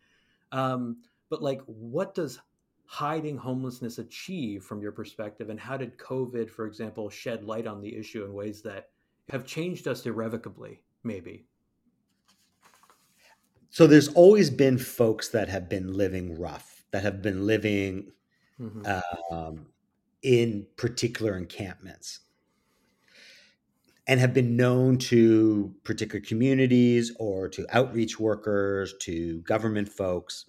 [0.54, 0.98] um,
[1.30, 2.40] but like what does
[2.88, 7.80] hiding homelessness achieve from your perspective and how did covid for example shed light on
[7.80, 8.90] the issue in ways that
[9.30, 11.46] have changed us irrevocably maybe
[13.70, 18.12] so there's always been folks that have been living rough that have been living
[18.60, 19.34] mm-hmm.
[19.34, 19.68] um,
[20.24, 22.20] in particular encampments.
[24.10, 30.46] and have been known to particular communities or to outreach workers, to government folks.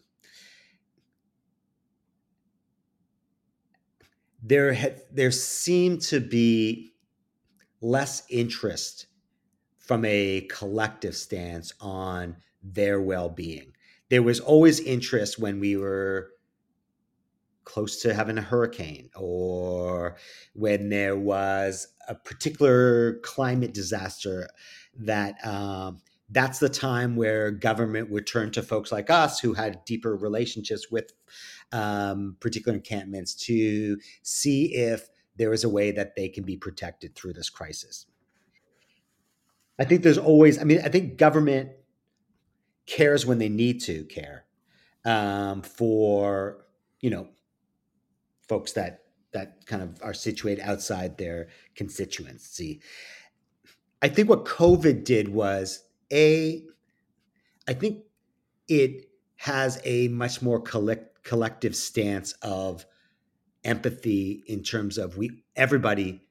[4.43, 6.93] There had there seemed to be
[7.81, 9.07] less interest
[9.79, 13.73] from a collective stance on their well-being.
[14.11, 16.31] There was always interest when we were
[17.65, 20.17] close to having a hurricane or
[20.55, 24.49] when there was a particular climate disaster
[24.99, 25.99] that um,
[26.31, 30.91] that's the time where government would turn to folks like us who had deeper relationships
[30.91, 31.13] with
[31.73, 35.09] um, particular encampments to see if
[35.39, 38.07] there is a way that they can be protected through this crisis.
[39.79, 41.71] I think there's always, I mean, I think government
[42.87, 44.45] cares when they need to care
[45.05, 46.67] um, for,
[47.01, 47.29] you know,
[48.49, 52.81] folks that that kind of are situated outside their constituency.
[54.01, 56.65] I think what COVID did was a,
[57.69, 58.05] I think
[58.69, 62.87] it has a much more collect, collective stance of
[63.65, 66.23] empathy in terms of we everybody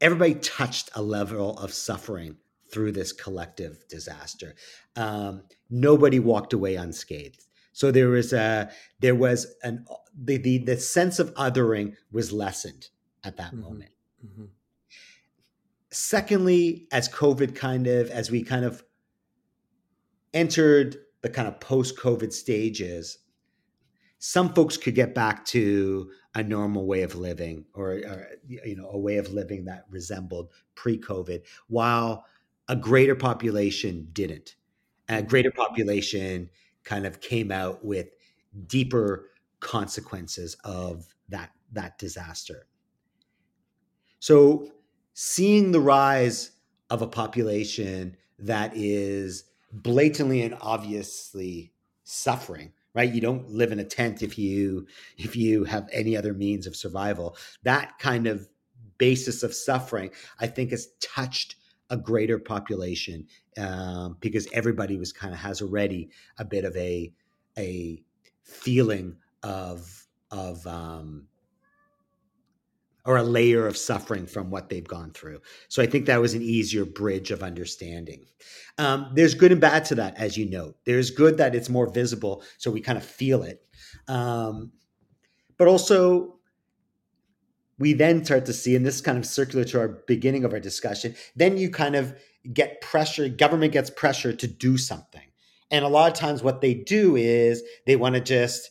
[0.00, 2.36] everybody touched a level of suffering
[2.72, 4.54] through this collective disaster.
[4.96, 7.44] Um, nobody walked away unscathed.
[7.72, 8.70] So there was a
[9.00, 12.88] there was an the the, the sense of othering was lessened
[13.24, 13.62] at that mm-hmm.
[13.62, 13.90] moment.
[14.24, 14.44] Mm-hmm.
[15.90, 18.84] Secondly, as COVID kind of as we kind of
[20.32, 23.18] entered the kind of post COVID stages,
[24.20, 28.88] some folks could get back to a normal way of living or, or, you know
[28.90, 32.24] a way of living that resembled pre-covid while
[32.68, 34.54] a greater population didn't.
[35.08, 36.50] A greater population
[36.84, 38.10] kind of came out with
[38.68, 42.66] deeper consequences of that that disaster.
[44.20, 44.70] So
[45.14, 46.52] seeing the rise
[46.90, 51.72] of a population that is blatantly and obviously
[52.04, 53.12] suffering right?
[53.12, 54.86] You don't live in a tent if you
[55.16, 57.36] if you have any other means of survival.
[57.62, 58.48] That kind of
[59.00, 61.56] basis of suffering i think has touched
[61.88, 63.26] a greater population
[63.58, 67.10] um, because everybody was kind of has already a bit of a
[67.58, 68.00] a
[68.44, 71.26] feeling of of um,
[73.04, 75.40] or a layer of suffering from what they've gone through.
[75.68, 78.26] So I think that was an easier bridge of understanding.
[78.78, 80.76] Um, there's good and bad to that, as you note.
[80.84, 83.62] There's good that it's more visible, so we kind of feel it.
[84.08, 84.72] Um,
[85.56, 86.36] but also,
[87.78, 90.60] we then start to see, and this kind of circular to our beginning of our
[90.60, 92.14] discussion, then you kind of
[92.52, 95.22] get pressure, government gets pressure to do something.
[95.70, 98.70] And a lot of times, what they do is they want to just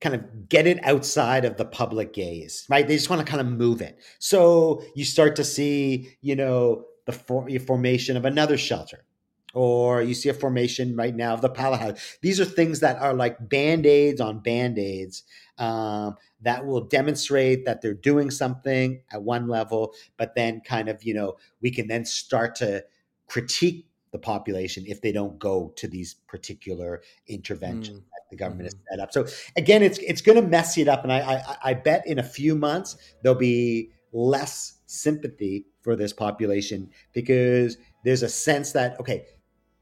[0.00, 2.88] kind of get it outside of the public gaze, right?
[2.88, 3.98] They just want to kind of move it.
[4.18, 9.04] So you start to see, you know, the for- formation of another shelter,
[9.52, 12.18] or you see a formation right now of the house.
[12.22, 15.24] These are things that are like band aids on band aids
[15.58, 21.02] um, that will demonstrate that they're doing something at one level, but then kind of,
[21.02, 22.84] you know, we can then start to
[23.26, 28.04] critique the population if they don't go to these particular interventions mm.
[28.04, 28.78] that the government mm-hmm.
[28.96, 29.30] has set up.
[29.32, 32.18] So again, it's it's going to mess it up, and I, I I bet in
[32.18, 38.98] a few months there'll be less sympathy for this population because there's a sense that
[39.00, 39.24] okay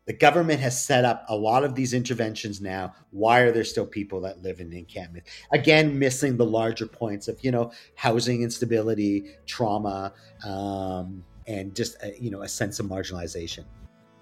[0.06, 3.86] the government has set up a lot of these interventions now why are there still
[3.86, 9.30] people that live in encampments again missing the larger points of you know housing instability
[9.46, 10.12] trauma
[10.44, 13.64] um, and just a, you know a sense of marginalization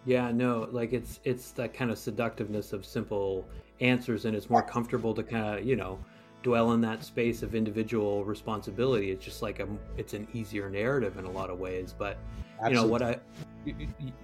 [0.07, 3.45] yeah, no, like it's it's that kind of seductiveness of simple
[3.81, 5.99] answers, and it's more comfortable to kind of you know
[6.45, 9.11] dwell in that space of individual responsibility.
[9.11, 11.93] It's just like a it's an easier narrative in a lot of ways.
[11.97, 12.19] But
[12.61, 12.71] Absolutely.
[12.71, 13.19] you know what I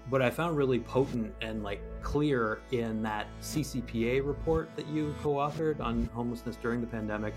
[0.09, 5.81] what I found really potent and like clear in that CCPA report that you co-authored
[5.81, 7.35] on homelessness during the pandemic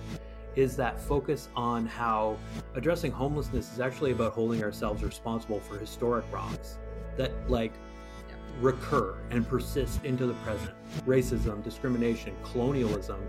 [0.56, 2.38] is that focus on how
[2.76, 6.78] addressing homelessness is actually about holding ourselves responsible for historic wrongs
[7.18, 7.74] that like
[8.62, 10.72] recur and persist into the present.
[11.06, 13.22] Racism, discrimination, colonialism.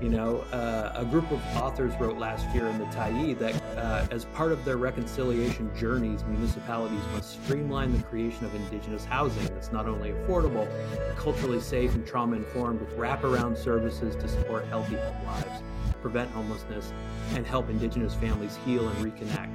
[0.00, 4.06] You know, uh, a group of authors wrote last year in the Tyee that uh,
[4.10, 9.72] as part of their reconciliation journeys, municipalities must streamline the creation of indigenous housing that's
[9.72, 10.68] not only affordable,
[11.16, 15.62] culturally safe and trauma informed, with wraparound services to support healthy home lives,
[16.02, 16.92] prevent homelessness,
[17.34, 19.50] and help indigenous families heal and reconnect.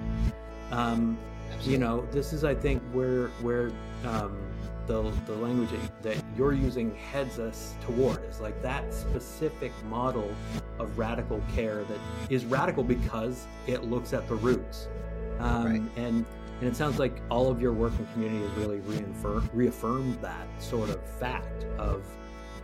[0.71, 1.19] Um,
[1.61, 3.69] you know, this is, I think, where where
[4.05, 4.39] um,
[4.91, 5.69] the, the language
[6.01, 10.29] that you're using heads us toward is like that specific model
[10.79, 14.89] of radical care that is radical because it looks at the roots
[15.39, 15.81] Um, right.
[15.95, 16.25] And
[16.59, 20.47] and it sounds like all of your work in community has really reaffirmed, reaffirmed that
[20.59, 22.03] sort of fact of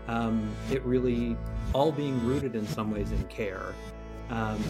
[0.08, 1.36] um, it really
[1.74, 3.74] all being rooted in some ways in care.
[4.30, 4.64] Um,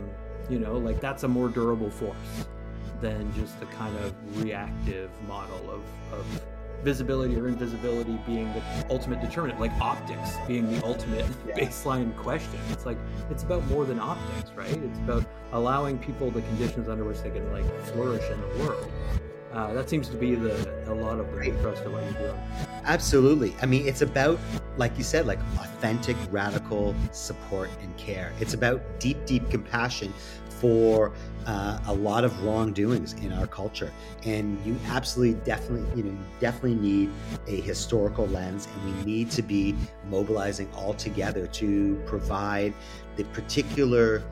[0.50, 2.16] you know, like that's a more durable force
[3.02, 5.82] than just the kind of reactive model of,
[6.18, 6.46] of
[6.84, 11.56] visibility or invisibility being the ultimate determinant, like optics being the ultimate yeah.
[11.56, 12.60] baseline question.
[12.72, 12.98] It's like
[13.30, 14.70] it's about more than optics, right?
[14.70, 18.92] It's about allowing people the conditions under which they can like flourish in the world.
[19.54, 20.54] Uh, that seems to be the
[20.92, 21.54] a lot of the right.
[21.60, 22.40] thrust of what you're doing.
[22.84, 23.56] Absolutely.
[23.62, 24.40] I mean, it's about,
[24.78, 28.34] like you said, like authentic, radical support and care.
[28.40, 30.14] It's about deep, deep compassion
[30.60, 31.12] for
[31.46, 33.92] uh, a lot of wrongdoings in our culture.
[34.26, 37.12] And you absolutely definitely you know you definitely need
[37.48, 39.76] a historical lens and we need to be
[40.10, 42.74] mobilizing all together to provide
[43.16, 44.24] the particular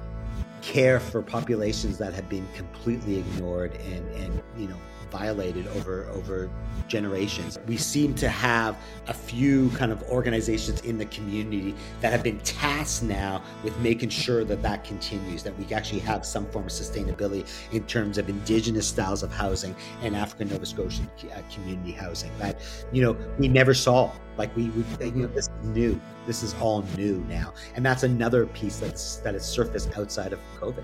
[0.61, 4.77] care for populations that have been completely ignored and and you know
[5.17, 6.49] violated over over
[6.87, 7.57] generations.
[7.67, 12.39] We seem to have a few kind of organizations in the community that have been
[12.39, 16.71] tasked now with making sure that that continues, that we actually have some form of
[16.71, 22.31] sustainability in terms of indigenous styles of housing and African Nova Scotian uh, community housing
[22.37, 22.61] that,
[22.91, 24.11] you know, we never saw.
[24.37, 25.99] Like we, we you know, this is new.
[26.27, 27.53] This is all new now.
[27.75, 30.83] And that's another piece that's, that has surfaced outside of COVID.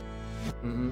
[0.64, 0.92] Mm-hmm.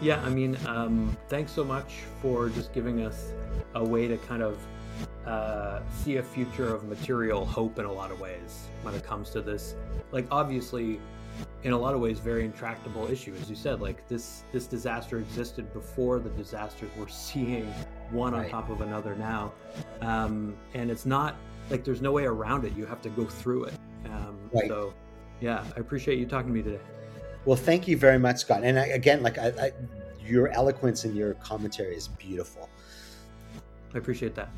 [0.00, 3.32] Yeah, I mean, um, thanks so much for just giving us
[3.74, 4.58] a way to kind of
[5.26, 9.30] uh, see a future of material hope in a lot of ways when it comes
[9.30, 9.74] to this.
[10.12, 11.00] Like, obviously,
[11.64, 13.80] in a lot of ways, very intractable issue, as you said.
[13.80, 17.66] Like this, this disaster existed before the disasters we're seeing
[18.10, 18.44] one right.
[18.44, 19.52] on top of another now,
[20.00, 21.36] um, and it's not
[21.70, 22.76] like there's no way around it.
[22.76, 23.74] You have to go through it.
[24.06, 24.68] Um, right.
[24.68, 24.94] So,
[25.40, 26.80] yeah, I appreciate you talking to me today.
[27.46, 28.64] Well, thank you very much, Scott.
[28.64, 29.72] And I, again, like I, I,
[30.20, 32.68] your eloquence and your commentary is beautiful.
[33.94, 34.50] I appreciate that.